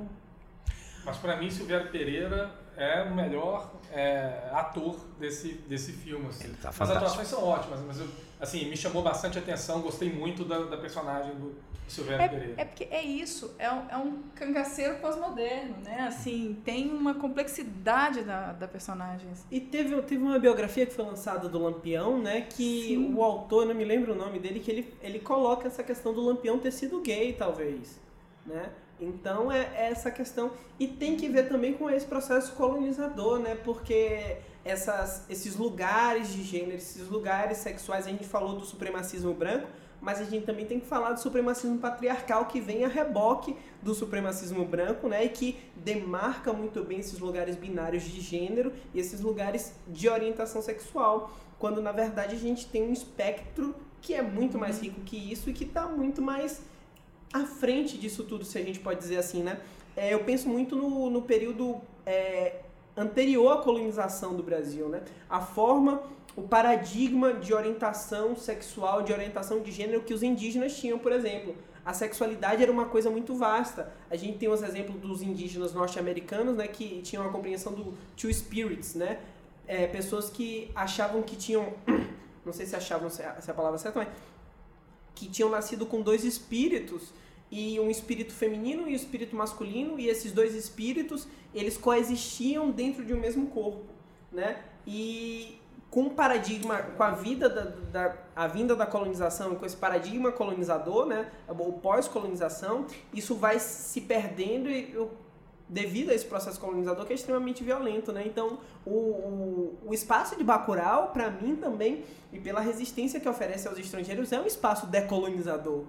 [1.06, 6.28] Mas pra mim, Silvério Pereira é o melhor é, ator desse, desse filme.
[6.28, 6.46] Assim.
[6.46, 8.08] Ele tá As atuações são ótimas, mas eu,
[8.40, 11.56] assim, me chamou bastante atenção, gostei muito da, da personagem do
[11.88, 12.54] Silvério Pereira.
[12.58, 16.02] É, é porque é isso, é um, é um cangaceiro pós-moderno, né?
[16.08, 19.28] Assim, tem uma complexidade da, da personagem.
[19.50, 22.42] E teve, teve uma biografia que foi lançada do Lampião, né?
[22.42, 23.14] Que Sim.
[23.14, 26.22] o autor, não me lembro o nome dele, que ele, ele coloca essa questão do
[26.22, 28.00] Lampião ter sido gay, talvez.
[28.46, 28.70] Né?
[29.00, 30.52] Então é, é essa questão.
[30.80, 33.56] E tem que ver também com esse processo colonizador, né?
[33.56, 39.68] Porque essas, esses lugares de gênero, esses lugares sexuais, a gente falou do supremacismo branco,
[40.02, 43.94] mas a gente também tem que falar do supremacismo patriarcal que vem a reboque do
[43.94, 45.26] supremacismo branco, né?
[45.26, 50.62] E que demarca muito bem esses lugares binários de gênero e esses lugares de orientação
[50.62, 55.18] sexual, quando na verdade a gente tem um espectro que é muito mais rico que
[55.18, 56.62] isso e que está muito mais
[57.34, 59.60] à frente disso tudo, se a gente pode dizer assim, né?
[59.96, 62.62] É, eu penso muito no, no período é,
[62.98, 65.04] anterior à colonização do Brasil, né?
[65.30, 66.02] A forma,
[66.36, 71.56] o paradigma de orientação sexual, de orientação de gênero que os indígenas tinham, por exemplo.
[71.86, 73.94] A sexualidade era uma coisa muito vasta.
[74.10, 76.68] A gente tem os exemplos dos indígenas norte-americanos, né?
[76.68, 79.20] Que tinham a compreensão do two spirits, né?
[79.68, 81.74] É, pessoas que achavam que tinham...
[82.44, 84.08] Não sei se achavam se é é a palavra certa, mas
[85.14, 87.12] que tinham nascido com dois espíritos
[87.52, 93.06] e um espírito feminino e um espírito masculino e esses dois espíritos eles coexistiam dentro
[93.06, 93.86] de um mesmo corpo,
[94.32, 94.64] né?
[94.86, 99.78] E com o paradigma, com a vida da, da a vinda da colonização com esse
[99.78, 101.32] paradigma colonizador, né?
[101.48, 104.96] O pós-colonização, isso vai se perdendo e
[105.70, 108.24] devido a esse processo colonizador que é extremamente violento, né?
[108.26, 113.68] Então, o, o, o espaço de Bacurau, para mim também, e pela resistência que oferece
[113.68, 115.84] aos estrangeiros, é um espaço decolonizador.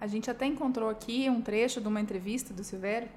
[0.00, 3.08] A gente até encontrou aqui um trecho de uma entrevista do Silvério,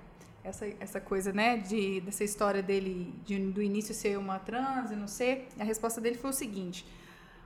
[0.43, 4.95] essa, essa coisa, né, de, dessa história dele de, do início ser uma trans e
[4.95, 5.47] não ser.
[5.57, 6.85] A resposta dele foi o seguinte: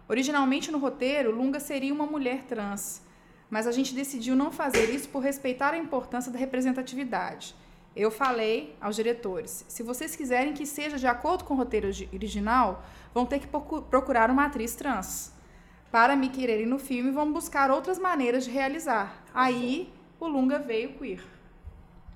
[0.10, 3.02] originalmente no roteiro, Lunga seria uma mulher trans,
[3.50, 7.54] mas a gente decidiu não fazer isso por respeitar a importância da representatividade.
[7.96, 12.10] Eu falei aos diretores: se vocês quiserem que seja de acordo com o roteiro ori-
[12.12, 12.84] original,
[13.14, 15.32] vão ter que procu- procurar uma atriz trans.
[15.98, 19.24] Para me quererem no filme, vão buscar outras maneiras de realizar.
[19.34, 21.24] Aí, o Lunga veio queer.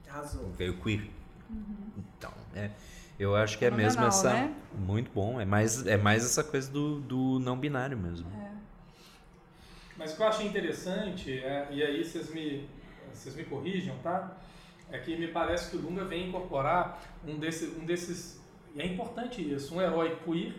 [0.08, 0.52] Arrasou.
[0.52, 1.10] Veio queer.
[1.98, 2.70] Então, é,
[3.18, 4.32] eu acho que é mesmo essa.
[4.32, 4.54] né?
[4.78, 5.42] Muito bom.
[5.42, 8.32] É mais, é mais essa coisa do, do não binário mesmo.
[9.98, 12.70] Mas o que eu achei interessante, é, e aí vocês me,
[13.12, 14.38] vocês me corrijam, tá?
[14.92, 18.40] É que me parece que o Lunga vem incorporar um, desse, um desses.
[18.76, 20.54] E é importante isso, um herói queer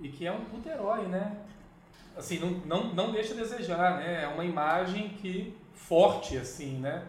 [0.00, 1.36] e que é um puto herói, né?
[2.20, 4.24] Assim, não, não, não deixa a desejar, né?
[4.24, 7.02] É uma imagem que forte, assim, né?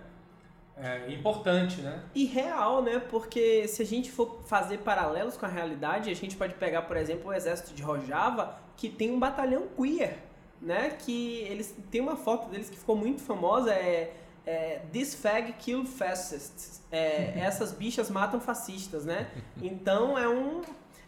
[0.77, 2.01] É importante, né?
[2.15, 2.99] E real, né?
[2.99, 6.97] Porque se a gente for fazer paralelos com a realidade, a gente pode pegar, por
[6.97, 10.17] exemplo, o exército de Rojava, que tem um batalhão queer,
[10.59, 10.89] né?
[10.97, 15.85] Que eles tem uma foto deles que ficou muito famosa, é, é This Fag Kill
[15.85, 16.81] Fascists.
[16.91, 19.29] É, essas bichas matam fascistas, né?
[19.61, 20.61] Então é um.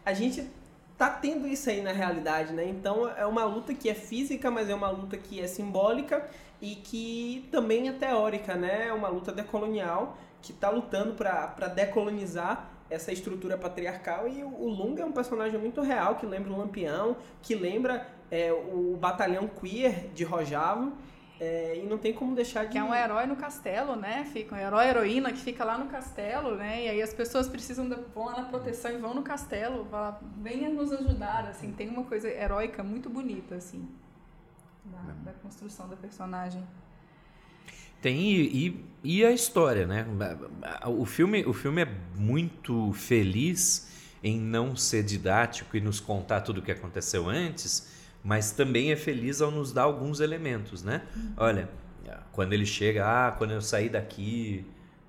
[0.06, 0.48] A gente
[1.04, 2.66] tá tendo isso aí na realidade, né?
[2.66, 6.26] Então é uma luta que é física, mas é uma luta que é simbólica
[6.62, 8.88] e que também é teórica, né?
[8.88, 15.04] É uma luta decolonial que está lutando para decolonizar essa estrutura patriarcal e o Lunga
[15.04, 20.10] é um personagem muito real que lembra o Lampião, que lembra é, o batalhão queer
[20.14, 20.92] de Rojava
[21.40, 22.72] é, e não tem como deixar de.
[22.72, 24.30] Que é um herói no castelo, né?
[24.32, 26.86] Fica um herói, heroína que fica lá no castelo, né?
[26.86, 30.22] E aí as pessoas precisam da, vão lá na proteção e vão no castelo, falar,
[30.38, 31.72] venha nos ajudar, assim.
[31.72, 33.88] Tem uma coisa heróica muito bonita, assim,
[34.86, 36.64] da, da construção da personagem.
[38.02, 40.06] Tem e, e, a história, né?
[40.86, 43.90] O filme, o filme é muito feliz
[44.22, 47.88] em não ser didático e nos contar tudo o que aconteceu antes,
[48.24, 51.02] mas também é feliz ao nos dar alguns elementos, né?
[51.16, 51.34] Uhum.
[51.38, 51.70] Olha,
[52.34, 54.66] quando ele chega, ah, quando eu saí daqui,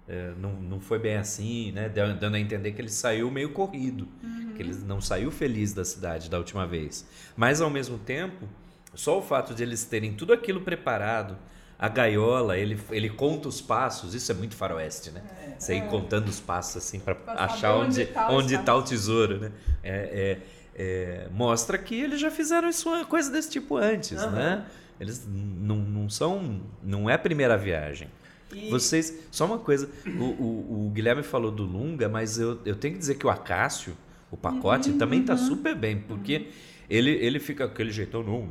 [0.07, 1.89] é, não, não foi bem assim, né?
[1.89, 4.53] Dando a entender que ele saiu meio corrido, uhum.
[4.55, 7.09] que ele não saiu feliz da cidade da última vez.
[7.35, 8.47] Mas ao mesmo tempo,
[8.95, 11.37] só o fato de eles terem tudo aquilo preparado,
[11.79, 15.23] a gaiola, ele, ele conta os passos, isso é muito faroeste, né?
[15.43, 15.87] É, Você ir é.
[15.87, 19.53] contando os passos assim para achar onde está onde tá o tesouro, né?
[19.83, 20.39] É, é,
[20.75, 24.31] é, mostra que eles já fizeram isso, coisa desse tipo antes, uhum.
[24.31, 24.67] né?
[25.01, 28.09] Eles não, não são, não é a primeira viagem.
[28.53, 28.71] E...
[28.71, 32.95] Vocês, só uma coisa, o, o, o, Guilherme falou do Lunga, mas eu, eu tenho
[32.95, 33.97] que dizer que o Acácio,
[34.31, 35.47] o pacote, uhum, também está uhum.
[35.47, 36.75] super bem, porque uhum.
[36.89, 38.43] Ele, ele fica aquele jeitão, não,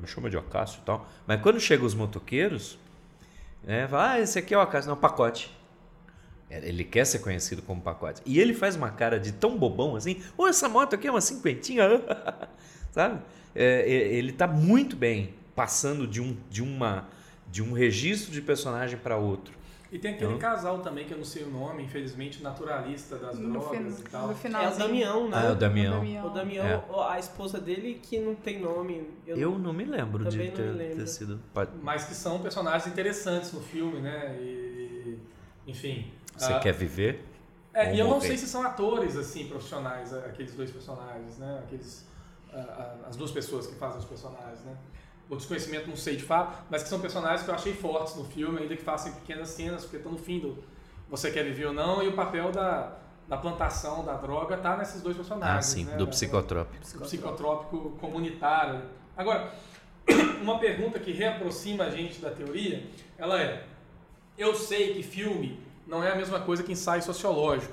[0.00, 1.08] me chama de Acácio e tal.
[1.26, 2.78] Mas quando chegam os motoqueiros,
[3.64, 4.90] né, fala, ah, esse aqui é o Acácio.
[4.90, 5.50] Não, pacote.
[6.50, 8.22] É, ele quer ser conhecido como pacote.
[8.24, 11.10] E ele faz uma cara de tão bobão assim, ou oh, essa moto aqui é
[11.10, 11.84] uma cinquentinha,
[12.90, 13.20] sabe?
[13.54, 17.08] É, ele está muito bem passando de um, de, uma,
[17.50, 19.58] de um registro de personagem para outro.
[19.90, 23.38] E tem aquele então, casal também, que eu não sei o nome, infelizmente, naturalista das
[23.38, 24.28] no drogas e tal.
[24.28, 25.36] No final, é o Damião, né?
[25.36, 26.26] Ah, é o Damião.
[26.26, 26.82] O Damião, é.
[27.10, 29.08] a esposa dele, que não tem nome.
[29.26, 30.96] Eu, eu não, não, me lembro de ter, lembro.
[30.96, 31.40] ter, sido.
[31.82, 34.36] Mas que são personagens interessantes no filme, né?
[34.38, 35.18] E,
[35.66, 36.12] enfim.
[36.38, 37.24] Você ah, quer viver?
[37.74, 38.14] É, e eu morrer?
[38.14, 41.60] não sei se são atores, assim, profissionais, aqueles dois personagens, né?
[41.64, 42.06] Aqueles,
[43.06, 44.76] as duas pessoas que fazem os personagens, né?
[45.28, 48.24] o desconhecimento não sei de fato, mas que são personagens que eu achei fortes no
[48.24, 50.62] filme, ainda que façam pequenas cenas, porque estão no fim do
[51.10, 52.96] Você Quer Viver ou Não, e o papel da,
[53.28, 55.58] da plantação da droga tá nesses dois personagens.
[55.58, 55.96] Ah, sim, né?
[55.96, 56.98] do psicotrópico.
[56.98, 58.82] Do psicotrópico comunitário.
[59.16, 59.52] Agora,
[60.40, 62.86] uma pergunta que reaproxima a gente da teoria,
[63.18, 63.66] ela é,
[64.38, 67.72] eu sei que filme não é a mesma coisa que ensaio sociológico,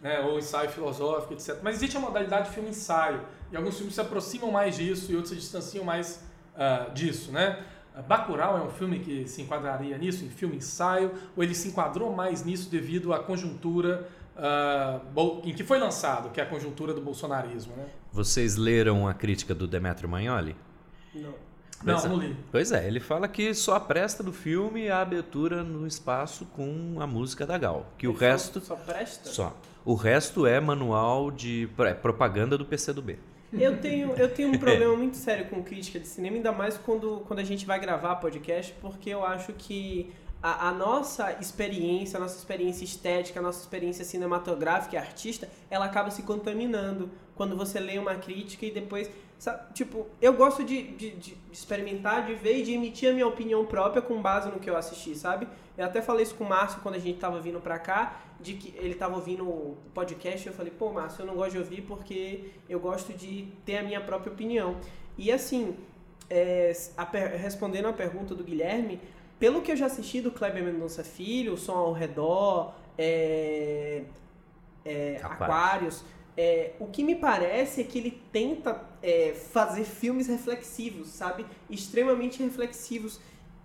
[0.00, 1.58] né, ou ensaio filosófico, etc.
[1.62, 3.20] Mas existe a modalidade de filme-ensaio,
[3.52, 6.24] e alguns filmes se aproximam mais disso e outros se distanciam mais
[6.54, 7.62] uh, disso, né?
[8.06, 12.14] Bacurau é um filme que se enquadraria nisso, em filme ensaio, ou ele se enquadrou
[12.14, 17.00] mais nisso devido à conjuntura uh, em que foi lançado, que é a conjuntura do
[17.00, 17.88] bolsonarismo, né?
[18.12, 20.56] Vocês leram a crítica do Demetrio Magnoli?
[21.14, 21.49] Não.
[21.82, 22.08] Pois não, é.
[22.08, 22.36] não li.
[22.52, 27.06] Pois é, ele fala que só presta do filme a abertura no espaço com a
[27.06, 27.86] música da Gal.
[27.96, 28.60] Que ele o resto.
[28.60, 29.28] Só presta?
[29.30, 29.56] Só.
[29.84, 33.18] O resto é manual de é propaganda do PCdoB.
[33.52, 37.22] Eu tenho, eu tenho um problema muito sério com crítica de cinema, ainda mais quando,
[37.26, 40.12] quando a gente vai gravar podcast, porque eu acho que
[40.42, 45.86] a, a, nossa experiência, a nossa experiência estética, a nossa experiência cinematográfica e artista, ela
[45.86, 49.10] acaba se contaminando quando você lê uma crítica e depois
[49.40, 53.26] Sabe, tipo, eu gosto de, de, de, experimentar, de ver e de emitir a minha
[53.26, 55.48] opinião própria com base no que eu assisti, sabe?
[55.78, 58.52] Eu até falei isso com o Márcio quando a gente tava vindo pra cá, de
[58.52, 61.80] que ele tava ouvindo o podcast, eu falei, pô, Márcio, eu não gosto de ouvir
[61.80, 64.76] porque eu gosto de ter a minha própria opinião.
[65.16, 65.74] E assim,
[66.28, 67.04] é, a,
[67.38, 69.00] respondendo a pergunta do Guilherme,
[69.38, 74.02] pelo que eu já assisti do Kleber Mendonça Filho, o Som ao Redor, é,
[74.84, 76.04] é, Aquários
[76.36, 81.46] é, o que me parece é que ele tenta é, fazer filmes reflexivos, sabe?
[81.68, 83.20] Extremamente reflexivos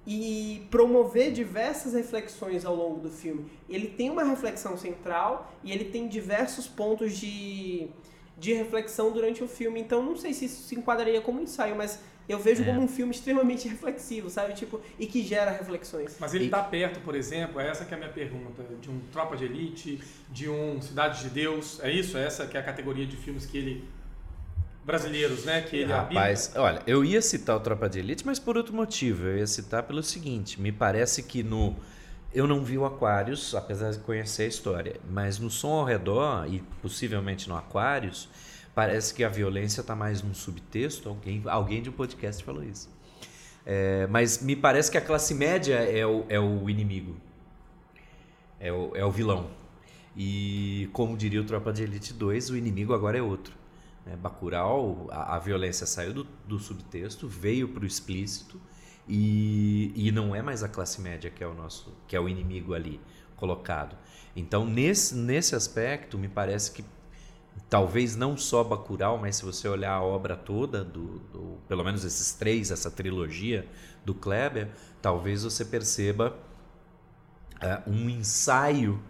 [0.07, 3.45] e promover diversas reflexões ao longo do filme.
[3.67, 7.87] Ele tem uma reflexão central e ele tem diversos pontos de,
[8.37, 9.79] de reflexão durante o filme.
[9.79, 12.65] Então, não sei se isso se enquadraria como ensaio, mas eu vejo é.
[12.65, 14.53] como um filme extremamente reflexivo, sabe?
[14.53, 16.17] Tipo, e que gera reflexões.
[16.19, 18.99] Mas ele está perto, por exemplo, é essa que é a minha pergunta, de um
[19.11, 22.15] Tropa de Elite, de um Cidade de Deus, é isso?
[22.15, 23.83] É essa que é a categoria de filmes que ele
[24.85, 26.61] brasileiros, né, que ele Rapaz, habita.
[26.61, 29.83] olha, eu ia citar o Tropa de Elite, mas por outro motivo, eu ia citar
[29.83, 31.75] pelo seguinte, me parece que no
[32.33, 36.45] eu não vi o Aquários, apesar de conhecer a história, mas no som ao redor
[36.47, 38.29] e possivelmente no Aquários,
[38.75, 41.07] Parece que a violência está mais num subtexto.
[41.07, 42.89] Alguém, alguém de um podcast falou isso.
[43.65, 47.15] É, mas me parece que a classe média é o, é o inimigo.
[48.59, 49.49] É o, é o vilão.
[50.15, 53.53] E como diria o Tropa de Elite 2, o inimigo agora é outro.
[54.05, 54.15] Né?
[54.15, 58.59] Bacurau, a, a violência saiu do, do subtexto, veio para o explícito
[59.07, 62.29] e, e não é mais a classe média que é o nosso, que é o
[62.29, 62.99] inimigo ali
[63.35, 63.97] colocado.
[64.35, 66.83] Então, nesse, nesse aspecto, me parece que
[67.69, 72.03] talvez não só Bacurau, mas se você olhar a obra toda, do, do, pelo menos
[72.03, 73.67] esses três, essa trilogia
[74.03, 74.69] do Kleber,
[75.01, 76.35] talvez você perceba
[77.55, 79.01] uh, um ensaio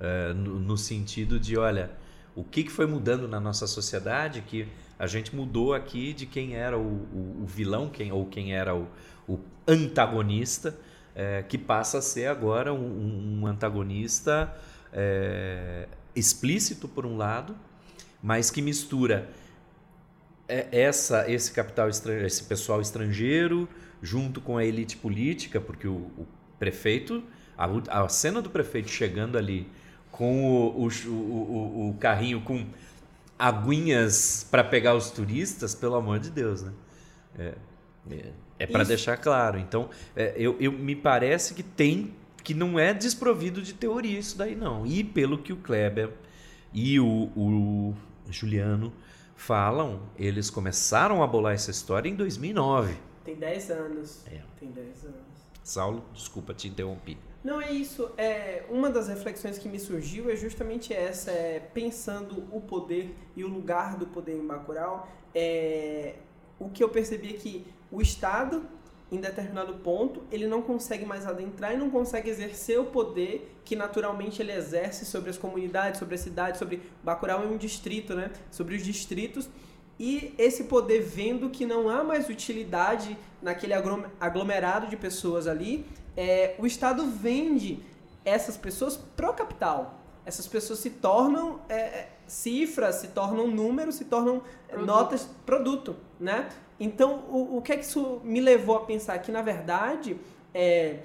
[0.00, 1.90] uh, no, no, sentido de, olha,
[2.38, 6.54] o que, que foi mudando na nossa sociedade que a gente mudou aqui de quem
[6.54, 8.86] era o, o, o vilão quem, ou quem era o,
[9.28, 10.78] o antagonista,
[11.16, 14.54] é, que passa a ser agora um, um antagonista
[14.92, 17.56] é, explícito por um lado,
[18.22, 19.28] mas que mistura
[20.46, 23.68] é, essa esse capital esse pessoal estrangeiro
[24.00, 26.26] junto com a elite política, porque o, o
[26.56, 27.24] prefeito
[27.56, 29.68] a, a, cena do prefeito chegando ali
[30.10, 32.66] com o, o, o, o carrinho com
[33.38, 36.72] aguinhas para pegar os turistas, pelo amor de Deus, né?
[37.38, 37.54] É,
[38.10, 39.58] é, é para deixar claro.
[39.58, 44.38] Então, é, eu, eu me parece que tem que não é desprovido de teoria isso
[44.38, 44.86] daí não.
[44.86, 46.10] E pelo que o Kleber
[46.72, 47.94] e o, o
[48.30, 48.92] Juliano
[49.36, 52.96] falam, eles começaram a bolar essa história em 2009.
[53.24, 54.26] Tem 10 anos.
[54.26, 54.40] É.
[54.58, 55.18] Tem 10 anos.
[55.62, 57.18] Saulo, desculpa, te interrompi.
[57.42, 58.10] Não, é isso.
[58.16, 63.44] É, uma das reflexões que me surgiu é justamente essa, é, pensando o poder e
[63.44, 65.08] o lugar do poder em Bacurau.
[65.34, 66.16] É,
[66.58, 68.66] o que eu percebi é que o Estado,
[69.10, 73.76] em determinado ponto, ele não consegue mais adentrar e não consegue exercer o poder que
[73.76, 78.32] naturalmente ele exerce sobre as comunidades, sobre a cidade, sobre Bacurau é um distrito, né?
[78.50, 79.48] Sobre os distritos
[79.98, 83.72] e esse poder vendo que não há mais utilidade naquele
[84.20, 85.84] aglomerado de pessoas ali,
[86.18, 87.80] é, o Estado vende
[88.24, 90.00] essas pessoas pro capital.
[90.26, 94.86] Essas pessoas se tornam é, é cifras, se tornam números, se tornam produto.
[94.86, 96.48] notas, produto, né?
[96.80, 99.16] Então, o, o que é que isso me levou a pensar?
[99.20, 100.18] Que, na verdade,
[100.52, 101.02] é,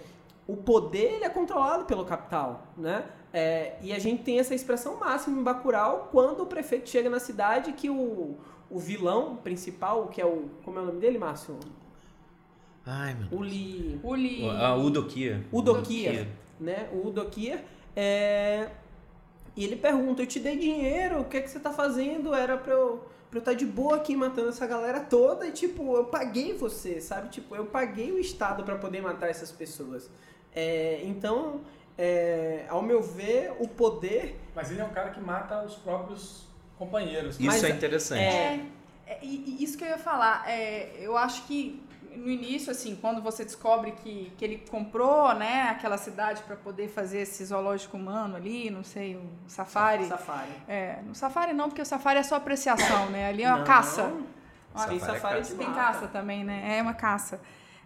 [0.47, 3.05] o poder ele é controlado pelo capital, né?
[3.31, 7.19] É, e a gente tem essa expressão máxima em Bacurau quando o prefeito chega na
[7.19, 8.35] cidade que o,
[8.67, 10.49] o vilão principal, que é o...
[10.65, 11.59] Como é o nome dele, Márcio?
[12.85, 13.41] Ai, meu Deus.
[13.41, 13.99] Uli...
[14.03, 14.49] Uli...
[14.49, 15.43] A Udokia.
[15.51, 16.27] Udokia,
[16.59, 16.89] né?
[16.91, 17.63] O Udokia.
[17.95, 18.69] É...
[19.55, 22.33] E ele pergunta, eu te dei dinheiro, o que é que você tá fazendo?
[22.33, 25.51] Era pra eu pra eu estar tá de boa aqui matando essa galera toda e,
[25.51, 27.29] tipo, eu paguei você, sabe?
[27.29, 30.07] Tipo, eu paguei o Estado para poder matar essas pessoas.
[30.55, 31.61] É, então,
[31.97, 34.39] é, ao meu ver, o poder.
[34.55, 37.35] Mas ele é um cara que mata os próprios companheiros.
[37.35, 38.21] Isso Mas, é interessante.
[38.21, 38.65] É,
[39.07, 40.47] é, isso que eu ia falar.
[40.47, 41.82] É, eu acho que
[42.17, 46.87] no início, assim, quando você descobre que, que ele comprou, né, aquela cidade para poder
[46.87, 50.05] fazer esse zoológico humano ali, não sei, o safari.
[50.05, 50.51] Safari.
[50.67, 53.27] É, no safari não, porque o safari é só apreciação, né?
[53.27, 53.65] Ali é uma não.
[53.65, 54.11] caça.
[54.73, 56.77] Safari, safari é tem caça também, né?
[56.77, 57.39] É uma caça.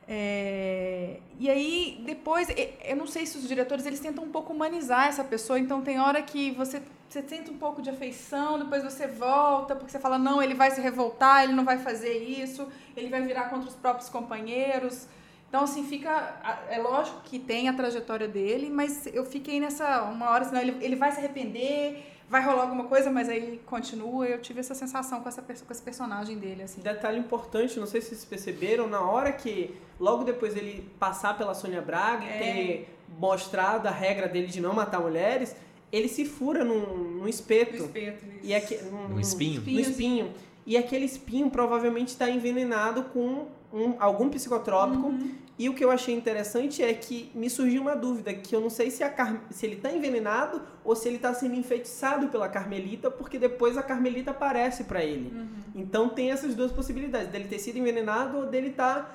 [0.09, 2.47] É, e aí, depois,
[2.83, 5.99] eu não sei se os diretores eles tentam um pouco humanizar essa pessoa, então tem
[5.99, 10.17] hora que você, você sente um pouco de afeição, depois você volta, porque você fala,
[10.17, 13.75] não, ele vai se revoltar, ele não vai fazer isso, ele vai virar contra os
[13.75, 15.07] próprios companheiros.
[15.49, 16.35] Então, assim, fica.
[16.69, 20.03] É lógico que tem a trajetória dele, mas eu fiquei nessa.
[20.03, 24.25] Uma hora, senão ele, ele vai se arrepender vai rolar alguma coisa, mas aí continua.
[24.25, 26.81] Eu tive essa sensação com, essa, com esse personagem dele, assim.
[26.81, 31.53] Detalhe importante, não sei se vocês perceberam, na hora que, logo depois ele passar pela
[31.53, 32.39] Sônia Braga e é.
[32.39, 35.55] ter mostrado a regra dele de não matar mulheres,
[35.91, 37.77] ele se fura num, num espeto.
[37.77, 38.39] No espeto, isso.
[38.43, 39.61] E aqui, num, no espinho.
[39.61, 40.33] No espinho.
[40.65, 45.07] E aquele espinho provavelmente está envenenado com um, algum psicotrópico.
[45.07, 45.31] Uhum.
[45.59, 48.69] E o que eu achei interessante é que me surgiu uma dúvida, que eu não
[48.69, 49.41] sei se, a Car...
[49.49, 53.81] se ele está envenenado ou se ele está sendo enfeitiçado pela Carmelita, porque depois a
[53.81, 55.35] Carmelita aparece para ele.
[55.35, 55.47] Uhum.
[55.73, 59.09] Então tem essas duas possibilidades, dele ter sido envenenado ou dele tá,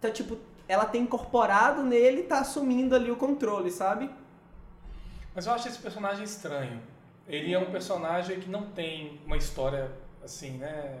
[0.00, 4.08] tá tipo, ela tem incorporado nele e tá assumindo ali o controle, sabe?
[5.34, 6.80] Mas eu acho esse personagem estranho.
[7.28, 9.90] Ele é um personagem que não tem uma história
[10.22, 10.98] assim, né?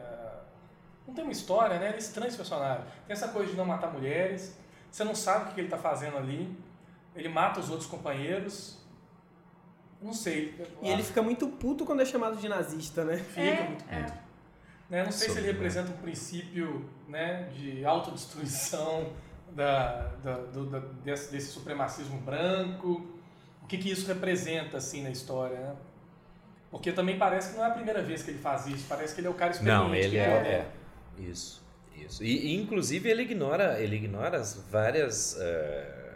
[1.06, 1.86] Não tem uma história, né?
[1.88, 2.84] Ele é estranho esse personagem.
[3.06, 4.58] Tem essa coisa de não matar mulheres,
[4.94, 6.56] você não sabe o que ele está fazendo ali.
[7.16, 8.78] Ele mata os outros companheiros.
[10.00, 10.54] Não sei.
[10.80, 13.16] E ele fica muito puto quando é chamado de nazista, né?
[13.16, 13.92] Fica é, muito puto.
[13.92, 14.20] É.
[14.88, 15.02] Né?
[15.02, 19.12] Não sei Sobre, se ele representa um princípio né, de autodestruição
[19.50, 23.04] da, da, do, da, desse, desse, supremacismo branco.
[23.64, 25.76] O que, que isso representa assim na história, né?
[26.70, 28.86] Porque também parece que não é a primeira vez que ele faz isso.
[28.88, 29.76] Parece que ele é o cara experiente.
[29.76, 30.70] Não, ele é, é.
[31.18, 31.63] Isso.
[31.96, 32.22] Isso.
[32.24, 36.14] E, e, inclusive ele ignora, ele ignora as várias uh,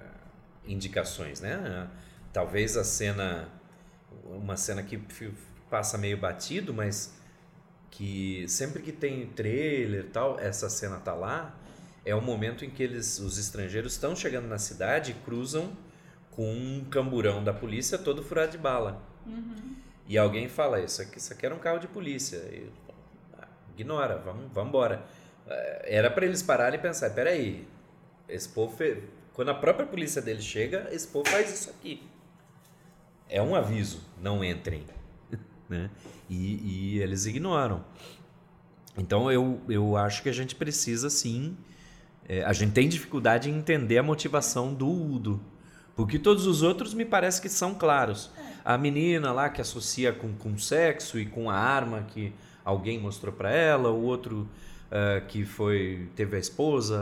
[0.66, 1.88] indicações, né?
[2.32, 3.48] Talvez a cena,
[4.24, 5.00] uma cena que
[5.70, 7.16] passa meio batido, mas
[7.90, 11.54] que sempre que tem trailer e tal, essa cena tá lá,
[12.04, 15.76] é o momento em que eles, os estrangeiros estão chegando na cidade e cruzam
[16.30, 19.02] com um camburão da polícia todo furado de bala.
[19.26, 19.76] Uhum.
[20.06, 22.36] E alguém fala, isso aqui, isso aqui era um carro de polícia.
[22.36, 22.70] E,
[23.76, 25.04] ignora, vamos, vamos embora.
[25.48, 27.66] Eh, Era para eles pararem e pensar, peraí,
[28.28, 32.02] esse povo fe- quando a própria polícia deles chega, esse povo faz isso aqui.
[33.28, 34.84] É um aviso, não entrem.
[35.68, 35.90] né?
[36.28, 37.84] E, e eles ignoram.
[38.96, 41.56] Então eu, eu acho que a gente precisa sim.
[42.28, 45.40] é, a gente tem dificuldade em entender a motivação do Udo.
[45.94, 48.30] Porque todos os outros me parece que são claros.
[48.64, 52.32] A menina lá que associa com, com sexo e com a arma que
[52.64, 54.48] alguém mostrou para ela, o outro
[54.90, 56.98] eh, que foi teve a esposa,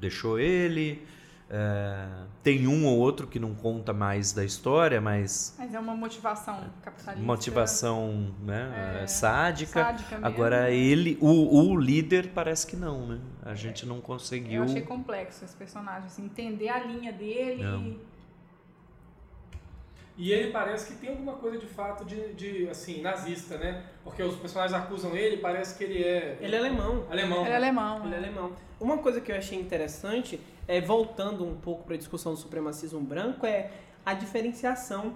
[0.00, 1.02] deixou ele.
[1.50, 2.08] eh,
[2.42, 6.58] tem um ou outro que não conta mais da história, mas Mas é uma motivação
[6.82, 7.24] capitalista.
[7.24, 9.82] motivação né, É, sádica.
[9.84, 10.26] sádica mesmo.
[10.26, 13.18] Agora ele, o, o líder parece que não, né?
[13.42, 14.58] A gente não conseguiu.
[14.58, 17.62] Eu achei complexo esse personagem, assim, entender a linha dele.
[17.62, 17.96] Não.
[20.16, 23.82] E ele parece que tem alguma coisa de fato de, de assim, nazista, né?
[24.04, 27.04] Porque os personagens acusam ele, parece que ele é Ele é alemão.
[27.10, 27.40] alemão.
[27.42, 27.96] Ele é alemão.
[28.04, 28.28] Ele é né?
[28.28, 28.52] alemão.
[28.78, 33.00] Uma coisa que eu achei interessante, é voltando um pouco para a discussão do supremacismo
[33.00, 33.70] branco, é
[34.06, 35.14] a diferenciação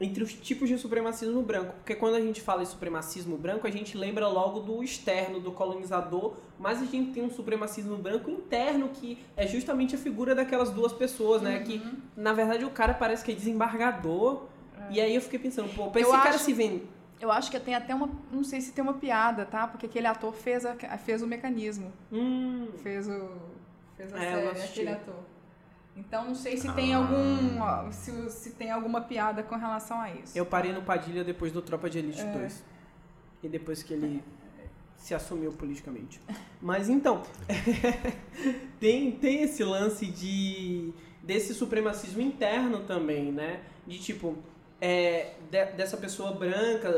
[0.00, 1.74] entre os tipos de supremacismo branco.
[1.74, 5.52] Porque quando a gente fala em supremacismo branco, a gente lembra logo do externo, do
[5.52, 10.70] colonizador, mas a gente tem um supremacismo branco interno, que é justamente a figura daquelas
[10.70, 11.60] duas pessoas, né?
[11.60, 11.82] Que,
[12.16, 14.44] na verdade, o cara parece que é desembargador.
[14.88, 16.82] E aí eu fiquei pensando, pô, pra Eu esse cara acho- se vende.
[17.20, 18.08] Eu acho que tem até uma.
[18.32, 19.66] Não sei se tem uma piada, tá?
[19.68, 21.92] Porque aquele ator fez, a, fez o mecanismo.
[22.10, 23.28] Hum, Fez o.
[23.98, 25.14] Fez a É, série, aquele ator.
[25.96, 26.98] Então não sei se tem Ah.
[26.98, 27.60] algum.
[27.60, 30.36] ó, Se, se tem alguma piada com relação a isso.
[30.36, 32.32] Eu parei no Padilha depois do Tropa de Elite É.
[32.32, 32.64] 2.
[33.42, 34.22] E depois que ele
[34.96, 36.20] se assumiu politicamente.
[36.60, 37.22] Mas então,
[38.78, 43.60] tem, tem esse lance de desse supremacismo interno também, né?
[43.86, 44.36] De tipo,
[44.80, 46.88] é, de- dessa pessoa branca,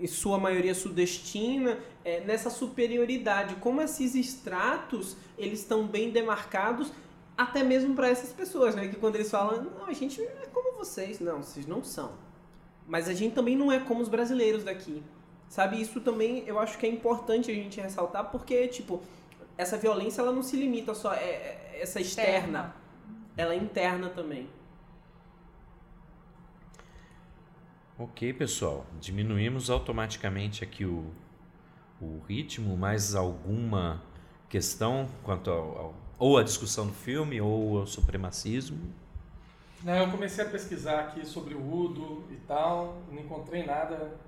[0.00, 3.54] em sua maioria sudestina, é, nessa superioridade.
[3.56, 6.92] Como esses estratos, eles estão bem demarcados,
[7.38, 8.88] até mesmo para essas pessoas, né?
[8.88, 11.20] Que quando eles falam, não, a gente é como vocês.
[11.20, 12.12] Não, vocês não são.
[12.86, 15.02] Mas a gente também não é como os brasileiros daqui.
[15.48, 19.00] Sabe, isso também eu acho que é importante a gente ressaltar, porque, tipo,
[19.56, 22.74] essa violência ela não se limita só é, é- essa externa,
[23.36, 24.50] ela é interna também.
[27.98, 28.84] Ok, pessoal.
[29.00, 31.04] Diminuímos automaticamente aqui o,
[32.00, 32.76] o ritmo.
[32.76, 34.02] Mais alguma
[34.48, 38.78] questão quanto ao, ao- ou a discussão do filme ou ao supremacismo?
[39.82, 44.18] Não, eu comecei a pesquisar aqui sobre o Udo e tal, não encontrei nada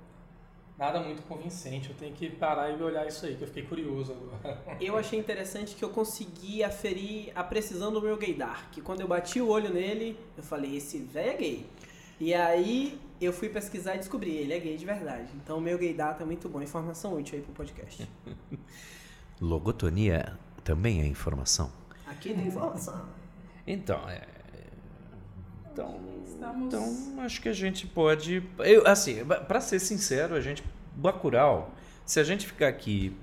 [0.81, 1.91] nada muito convincente.
[1.91, 4.59] Eu tenho que parar e olhar isso aí, que eu fiquei curioso agora.
[4.81, 9.07] Eu achei interessante que eu consegui aferir a precisão do meu gaydar, que quando eu
[9.07, 11.67] bati o olho nele, eu falei, esse velho é gay.
[12.19, 15.29] E aí eu fui pesquisar e descobri, ele é gay de verdade.
[15.37, 18.09] Então o meu gaydar tá muito bom, informação útil aí pro podcast.
[19.39, 21.80] Logotonia também é informação.
[22.21, 23.01] Aqui tem informação.
[23.67, 24.21] Então, é.
[25.73, 28.43] Então, Estamos- então acho que a gente pode.
[28.59, 30.63] Eu, assim, para ser sincero, a gente.
[30.95, 31.73] Bacurau,
[32.05, 33.17] se a gente ficar aqui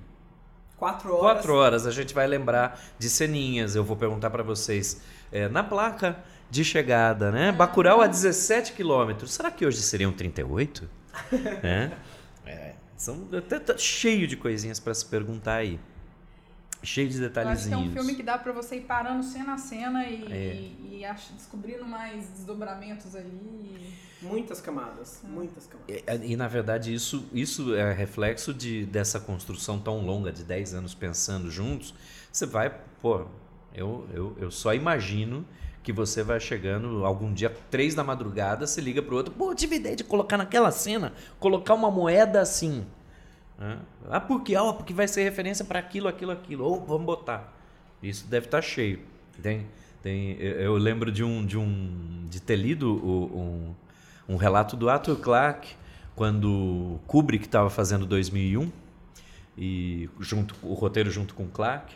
[0.77, 1.21] Quatro horas.
[1.21, 3.75] quatro horas, a gente vai lembrar de ceninhas.
[3.75, 5.01] Eu vou perguntar para vocês.
[5.31, 6.17] é, na placa
[6.49, 7.51] de chegada, né?
[7.51, 9.31] Bacurau a 17 quilômetros.
[9.33, 10.89] Será que hoje seriam 38?
[11.63, 11.91] é.
[12.45, 15.79] É, são até tá cheio de coisinhas para se perguntar aí.
[16.83, 17.87] Cheio de Eu acho que é detalhezinhos.
[17.87, 20.71] um filme que dá pra você ir parando cena a cena e, É.
[20.97, 23.93] e ach- descobrindo mais desdobramentos ali.
[24.21, 25.95] Muitas camadas, muitas camadas.
[26.25, 30.73] E, e, na verdade isso, isso é reflexo de, dessa construção tão longa de 10
[30.73, 31.93] anos pensando juntos.
[32.31, 33.25] Você vai, pô,
[33.75, 35.45] eu, eu, eu só imagino
[35.83, 39.55] que você vai chegando algum dia, três da madrugada, se liga pro outro, pô, eu
[39.55, 42.85] tive ideia de colocar naquela cena, colocar uma moeda assim.
[43.59, 43.79] Hã?
[44.09, 44.55] Ah, por quê?
[44.55, 46.63] Ah, porque vai ser referência para aquilo, aquilo, aquilo.
[46.63, 47.53] Ou vamos botar.
[48.01, 48.99] Isso deve estar cheio.
[49.41, 49.67] Tem,
[50.01, 53.73] tem, eu lembro de um, de um de ter lido um,
[54.29, 55.75] um relato do Arthur Clarke
[56.15, 58.71] quando Kubrick estava fazendo 2001
[59.57, 61.95] e junto o roteiro junto com Clarke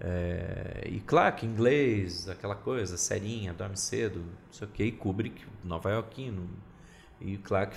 [0.00, 5.44] é, e Clarke inglês aquela coisa serinha dorme cedo não sei o que e Kubrick
[5.62, 6.48] nova iorquino
[7.20, 7.76] e Clarke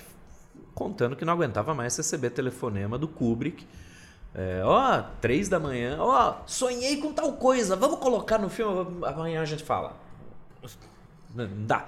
[0.74, 3.66] contando que não aguentava mais receber telefonema do Kubrick
[4.34, 9.42] é, ó, três da manhã, ó, sonhei com tal coisa, vamos colocar no filme, amanhã
[9.42, 9.96] a gente fala.
[11.34, 11.86] Não dá.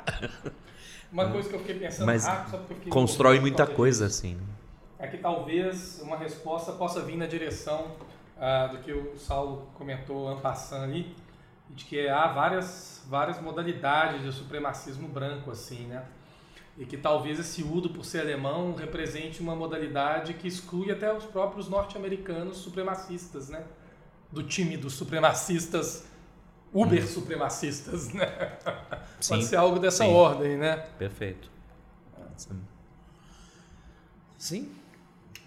[1.13, 4.07] Uma coisa que eu fiquei pensando Mas rápido, só porque eu fiquei Constrói muita coisa
[4.07, 4.27] disso.
[4.27, 4.41] assim.
[4.99, 7.93] é que talvez uma resposta possa vir na direção
[8.41, 11.15] ah, do que o Saulo comentou ampassando ali,
[11.71, 16.05] de que há várias, várias modalidades de supremacismo branco, assim, né?
[16.79, 21.25] E que talvez esse Udo, por ser alemão, represente uma modalidade que exclui até os
[21.25, 23.65] próprios norte-americanos supremacistas, né?
[24.33, 26.07] Do time dos supremacistas,
[26.73, 28.27] uber-supremacistas, né?
[29.21, 29.35] Sim.
[29.35, 30.13] Pode ser algo dessa Sim.
[30.13, 30.77] ordem, né?
[30.99, 31.51] Perfeito.
[34.39, 34.80] Sim.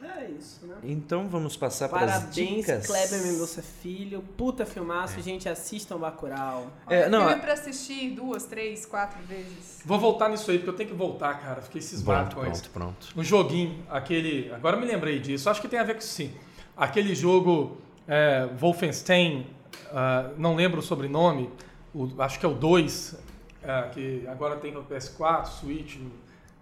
[0.04, 0.76] É isso, né?
[0.84, 2.86] Então vamos passar para as Parabéns, dicas.
[2.88, 4.22] Kleber Mendonça Filho.
[4.36, 5.48] Puta filmaço, gente.
[5.48, 6.68] Assistam Bacurau.
[6.90, 9.82] É, não, filme a- pra assistir duas, três, quatro vezes.
[9.86, 11.62] Vou voltar nisso aí, porque eu tenho que voltar, cara.
[11.62, 12.70] Fiquei cismado Pronto, com isso.
[12.72, 13.20] pronto, pronto.
[13.20, 14.52] Um joguinho, aquele.
[14.54, 15.50] Agora eu me lembrei disso.
[15.50, 16.34] Acho que tem a ver com isso sim.
[16.76, 17.78] Aquele jogo
[18.08, 19.48] é, Wolfenstein,
[19.92, 21.50] ah, não lembro o sobrenome,
[21.94, 23.16] o- acho que é o 2,
[23.64, 25.98] ah, que agora tem no PS4, Switch,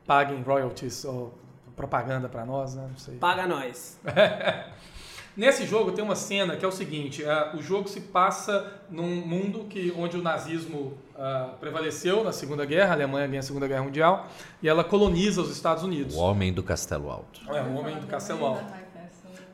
[0.05, 1.34] paguem royalties ou
[1.82, 2.88] propaganda pra nós, né?
[2.88, 3.16] Não sei.
[3.16, 3.99] Paga nós.
[5.36, 9.16] Nesse jogo tem uma cena que é o seguinte: ah, o jogo se passa num
[9.26, 13.68] mundo que, onde o nazismo ah, prevaleceu na Segunda Guerra, a Alemanha ganha a Segunda
[13.68, 14.28] Guerra Mundial,
[14.62, 16.16] e ela coloniza os Estados Unidos.
[16.16, 17.41] O Homem do Castelo Alto.
[17.49, 18.66] É, o Homem do Castelo Alto.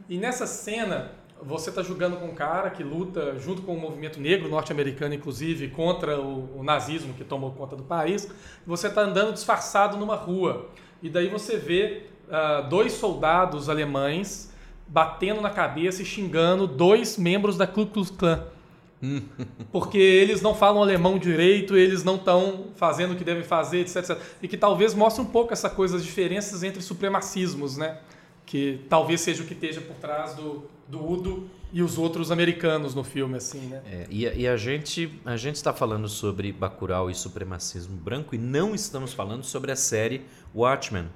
[0.09, 4.19] E nessa cena, você está jogando com um cara que luta junto com o movimento
[4.19, 8.27] negro norte-americano, inclusive, contra o, o nazismo que tomou conta do país.
[8.65, 10.69] Você está andando disfarçado numa rua.
[11.01, 14.51] E daí você vê ah, dois soldados alemães
[14.87, 18.43] batendo na cabeça e xingando dois membros da Ku Klux Klan.
[19.71, 23.97] Porque eles não falam alemão direito, eles não estão fazendo o que devem fazer, etc,
[23.97, 24.17] etc.
[24.41, 27.99] E que talvez mostre um pouco essa coisa, as diferenças entre supremacismos, né?
[28.45, 32.95] Que talvez seja o que esteja por trás do, do Udo e os outros americanos
[32.95, 33.81] no filme, assim, né?
[33.85, 38.33] É, e, a- e a gente a gente está falando sobre Bacurau e supremacismo branco
[38.33, 40.21] e não estamos falando sobre a série
[40.55, 41.07] Watchmen,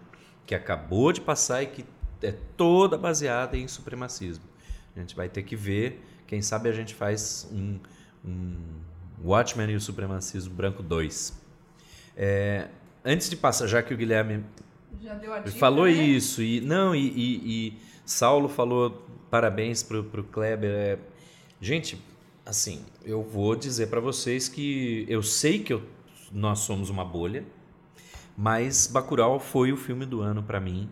[0.45, 1.85] que acabou de passar e que
[2.21, 4.43] é toda baseada em supremacismo.
[4.95, 7.79] A gente vai ter que ver, quem sabe a gente faz um,
[8.25, 8.55] um
[9.23, 11.39] Watchmen e o supremacismo branco 2.
[12.17, 12.67] É,
[13.05, 14.43] antes de passar, já que o Guilherme
[15.45, 15.91] dica, falou né?
[15.91, 20.99] isso e não e, e- e Saulo falou parabéns pro, pro Kleber é,
[21.61, 21.99] gente
[22.45, 25.81] assim eu vou dizer para vocês que eu sei que eu-
[26.31, 27.45] nós somos uma bolha
[28.37, 30.89] mas Bacurau foi o filme do ano para mim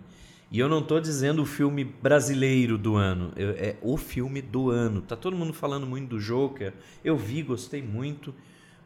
[0.52, 4.70] e eu não tô dizendo o filme brasileiro do ano eu- é o filme do
[4.70, 8.34] ano tá todo mundo falando muito do Joker eu vi gostei muito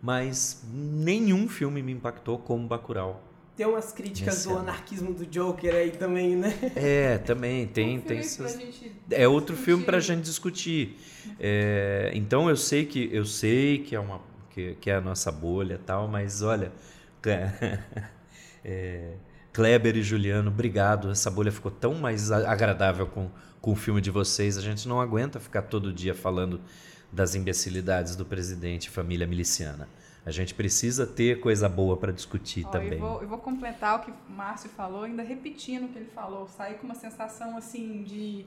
[0.02, 3.22] mas nenhum filme me impactou como Bacurau
[3.56, 4.60] Tem umas críticas Esse do ano.
[4.70, 6.54] anarquismo do Joker aí também, né?
[6.76, 10.16] é também tem Um tem essas- gente É outro filme para a discutir.
[10.18, 11.36] gente discutir.
[11.40, 14.20] É, então eu sei que eu sei que é uma
[14.50, 16.72] que, que é a nossa bolha e tal, mas olha,
[18.64, 19.14] é,
[19.52, 21.12] Kleber e Juliano, obrigado.
[21.12, 23.30] Essa bolha ficou tão mais a- agradável com,
[23.62, 24.58] com o filme de vocês.
[24.58, 26.60] A gente não aguenta ficar todo dia falando
[27.12, 29.88] das imbecilidades do presidente e família miliciana.
[30.26, 32.94] A gente precisa ter coisa boa para discutir também.
[32.94, 36.10] Eu vou, eu vou completar o que o Márcio falou, ainda repetindo o que ele
[36.16, 36.48] falou.
[36.48, 38.46] Saí com uma sensação assim de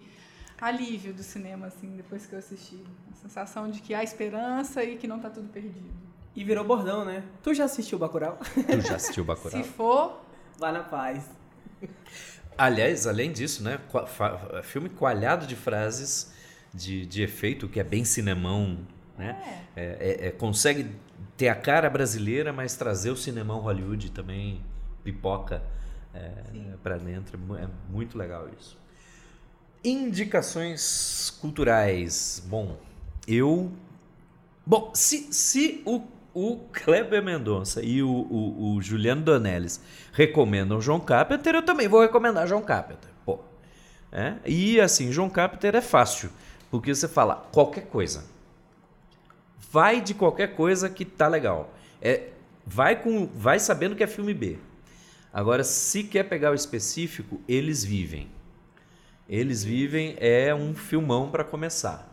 [0.60, 2.76] alívio do cinema, assim, depois que eu assisti.
[3.06, 6.05] Uma sensação de que há esperança e que não tá tudo perdido.
[6.36, 7.24] E virou bordão, né?
[7.42, 8.38] Tu já assistiu Bacurau?
[8.54, 9.62] Tu já assistiu Bacurau?
[9.64, 10.20] Se for,
[10.58, 11.24] Vá na paz.
[12.56, 13.78] Aliás, além disso, né,
[14.62, 16.32] filme coalhado de frases
[16.72, 18.78] de, de efeito, que é bem cinemão,
[19.18, 19.64] né?
[19.76, 20.90] É, é- é- consegue
[21.36, 24.62] ter a cara brasileira, mas trazer o cinemão Hollywood também
[25.04, 25.62] pipoca
[26.14, 26.30] é,
[26.82, 27.38] para dentro.
[27.56, 28.78] É É muito legal isso.
[29.84, 32.42] Indicações culturais.
[32.46, 32.78] Bom,
[33.28, 33.70] eu.
[34.64, 36.02] Bom, se, se o,
[36.36, 39.80] o Kleber Mendonça e o, o, o Juliano Donelis
[40.12, 43.08] recomendam João Carpenter, eu também vou recomendar João Carpenter.
[43.24, 43.38] Pô.
[44.12, 44.34] É?
[44.44, 46.28] E assim, João Carpenter é fácil,
[46.70, 48.22] porque você fala qualquer coisa.
[49.72, 51.72] Vai de qualquer coisa que tá legal.
[52.02, 52.28] É,
[52.66, 54.58] vai, com, vai sabendo que é filme B.
[55.32, 58.28] Agora, se quer pegar o específico, eles vivem.
[59.26, 62.06] Eles vivem é um filmão para começar,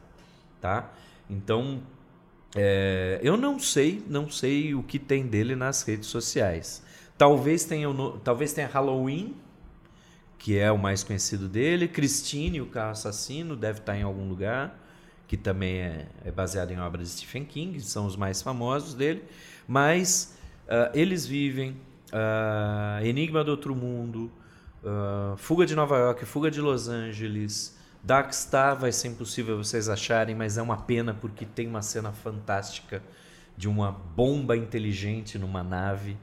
[0.61, 0.93] tá?
[1.29, 1.83] Então,
[2.55, 6.83] é, eu não sei, não sei o que tem dele nas redes sociais.
[7.17, 7.87] Talvez tenha,
[8.23, 9.35] talvez tenha Halloween,
[10.37, 11.87] que é o mais conhecido dele.
[11.87, 14.79] Christine, o carro assassino, deve estar em algum lugar,
[15.27, 19.23] que também é, é baseado em obras de Stephen King, são os mais famosos dele.
[19.67, 21.75] Mas ah, eles vivem,
[22.11, 24.31] ah, Enigma do Outro Mundo,
[24.83, 29.87] ah, Fuga de Nova York, Fuga de Los Angeles, Dark Star vai ser impossível vocês
[29.87, 33.01] acharem, mas é uma pena porque tem uma cena fantástica
[33.55, 36.17] de uma bomba inteligente numa nave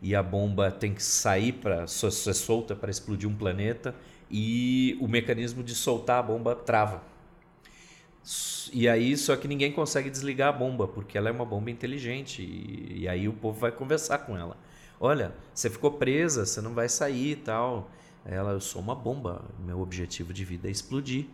[0.00, 3.94] e a bomba tem que sair para ser solta para explodir um planeta
[4.30, 7.02] e o mecanismo de soltar a bomba trava.
[8.72, 12.42] E aí, só que ninguém consegue desligar a bomba, porque ela é uma bomba inteligente.
[12.42, 14.56] E, e aí o povo vai conversar com ela.
[14.98, 17.90] Olha, você ficou presa, você não vai sair e tal.
[18.28, 19.44] Ela, eu sou uma bomba.
[19.64, 21.26] Meu objetivo de vida é explodir.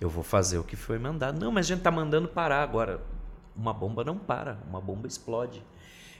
[0.00, 1.38] Eu vou fazer o que foi mandado.
[1.38, 3.00] Não, mas a gente tá mandando parar agora.
[3.54, 5.62] Uma bomba não para, uma bomba explode.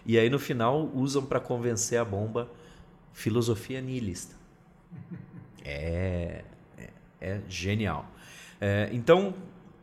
[0.06, 2.48] E aí no final usam para convencer a bomba
[3.12, 4.36] filosofia nihilista.
[5.66, 6.44] É,
[6.76, 6.90] é,
[7.22, 8.04] é genial.
[8.60, 9.32] É, então,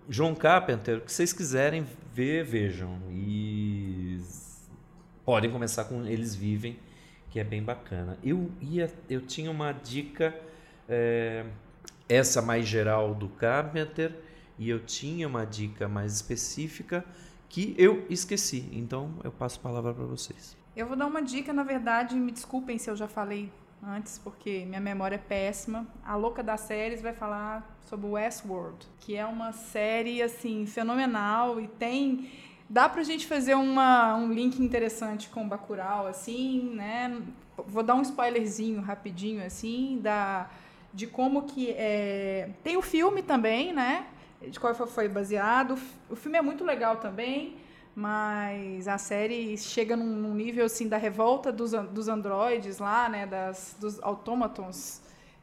[0.08, 3.00] John Carpenter, o que vocês quiserem ver, vejam.
[3.10, 4.22] E
[5.26, 6.78] podem começar com Eles Vivem,
[7.32, 8.18] que é bem bacana.
[8.22, 10.36] Eu, ia, eu tinha uma dica,
[10.88, 11.46] é,
[12.08, 14.14] essa mais geral do Carpenter,
[14.60, 17.04] e eu tinha uma dica mais específica
[17.48, 18.70] que eu esqueci.
[18.74, 20.56] Então eu passo a palavra para vocês.
[20.76, 23.50] Eu vou dar uma dica, na verdade, me desculpem se eu já falei
[23.82, 25.88] antes, porque minha memória é péssima.
[26.04, 31.68] A louca das séries vai falar sobre Westworld, que é uma série assim fenomenal e
[31.68, 32.30] tem
[32.72, 37.22] dá pra gente fazer uma, um link interessante com Bacurau assim, né?
[37.68, 40.50] Vou dar um spoilerzinho rapidinho assim da
[40.94, 42.50] de como que é...
[42.64, 44.08] tem o filme também, né?
[44.48, 45.78] De qual foi baseado.
[46.10, 47.58] O filme é muito legal também
[47.94, 53.76] mas a série chega num, nível assim da revolta dos, dos androides lá, né, das,
[53.80, 55.01] dos autômatons,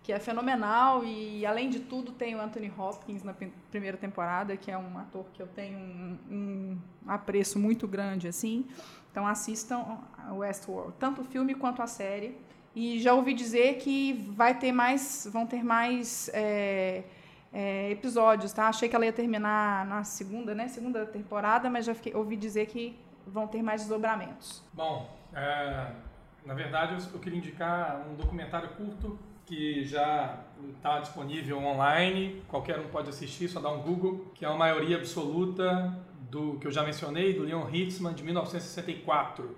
[0.09, 3.35] que é fenomenal e além de tudo tem o Anthony Hopkins na
[3.71, 8.67] primeira temporada, que é um ator que eu tenho um, um apreço muito grande assim.
[9.11, 9.99] Então assistam
[10.31, 12.41] Westworld, tanto o filme quanto a série.
[12.75, 17.05] E já ouvi dizer que vai ter mais, vão ter mais é,
[17.53, 18.67] é, episódios, tá?
[18.67, 20.69] Achei que ela ia terminar na segunda, né?
[20.69, 24.65] Segunda temporada, mas já fiquei, ouvi dizer que vão ter mais desdobramentos.
[24.73, 25.93] Bom, é,
[26.47, 29.19] na verdade eu, eu queria indicar um documentário curto
[29.49, 30.45] que já
[30.77, 34.99] está disponível online, qualquer um pode assistir, só dá um Google, que é a maioria
[34.99, 35.99] absoluta
[36.31, 39.57] do que eu já mencionei, do Leon Hitzman, de 1964.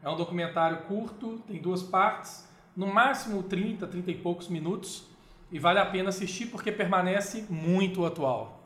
[0.00, 5.08] É um documentário curto, tem duas partes, no máximo 30, 30 e poucos minutos,
[5.50, 8.60] e vale a pena assistir porque permanece muito atual.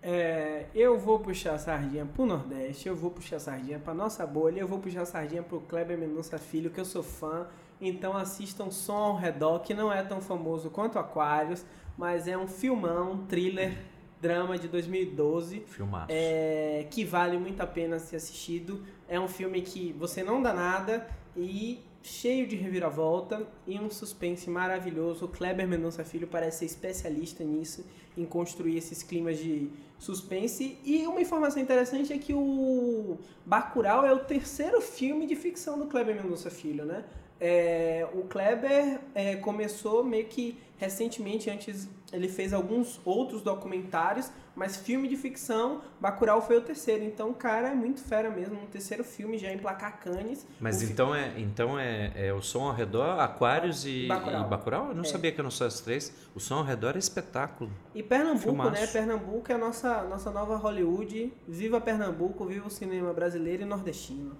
[0.00, 4.24] É, eu vou puxar a sardinha pro Nordeste, eu vou puxar a sardinha pra nossa
[4.24, 7.46] bolha, eu vou puxar a sardinha pro Kleber Mendonça Filho, que eu sou fã.
[7.82, 11.66] Então assistam Som ao Redor, que não é tão famoso quanto Aquários,
[11.98, 13.76] mas é um filmão, um thriller,
[14.20, 15.64] drama de 2012.
[15.66, 16.06] Filmaço.
[16.08, 18.84] É, que vale muito a pena ser assistido.
[19.08, 24.48] É um filme que você não dá nada e cheio de reviravolta e um suspense
[24.48, 25.24] maravilhoso.
[25.24, 27.84] O Kleber Mendonça Filho parece ser especialista nisso,
[28.16, 30.78] em construir esses climas de suspense.
[30.84, 35.86] E uma informação interessante é que o Bacurau é o terceiro filme de ficção do
[35.86, 37.04] Kleber Mendonça Filho, né?
[37.44, 44.76] É, o Kleber é, começou meio que recentemente, antes ele fez alguns outros documentários, mas
[44.76, 47.02] filme de ficção, Bacurau foi o terceiro.
[47.02, 50.46] Então o cara é muito fera mesmo, um terceiro filme já em placar Cannes.
[50.60, 54.46] Mas então, é, então é, é o som ao redor, Aquários e Bacurau?
[54.46, 54.88] E Bacurau?
[54.90, 55.06] Eu não é.
[55.06, 56.12] sabia que eram só as três.
[56.36, 57.72] O som ao redor é espetáculo.
[57.92, 58.70] E Pernambuco, Filmaço.
[58.70, 58.86] né?
[58.86, 61.32] Pernambuco é a nossa, nossa nova Hollywood.
[61.48, 64.36] Viva Pernambuco, viva o cinema brasileiro e nordestino.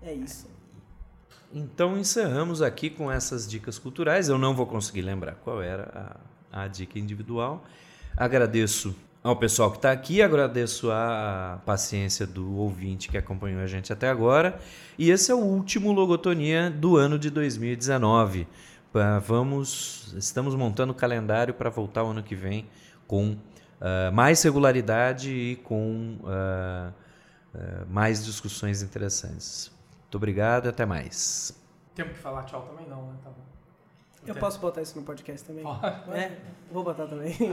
[0.00, 0.55] É isso.
[1.52, 4.28] Então encerramos aqui com essas dicas culturais.
[4.28, 6.18] Eu não vou conseguir lembrar qual era
[6.52, 7.64] a, a dica individual.
[8.16, 13.92] Agradeço ao pessoal que está aqui, agradeço a paciência do ouvinte que acompanhou a gente
[13.92, 14.58] até agora.
[14.98, 18.46] E esse é o último Logotonia do ano de 2019.
[19.26, 22.66] Vamos, estamos montando o calendário para voltar o ano que vem
[23.06, 26.92] com uh, mais regularidade e com uh,
[27.54, 29.70] uh, mais discussões interessantes.
[30.06, 31.52] Muito obrigado e até mais.
[31.94, 33.16] Temos que falar tchau também não, né?
[33.24, 33.44] Tá bom.
[34.24, 35.64] Eu posso botar isso no podcast também?
[35.64, 36.10] Pode.
[36.12, 36.38] É,
[36.70, 37.36] vou botar também.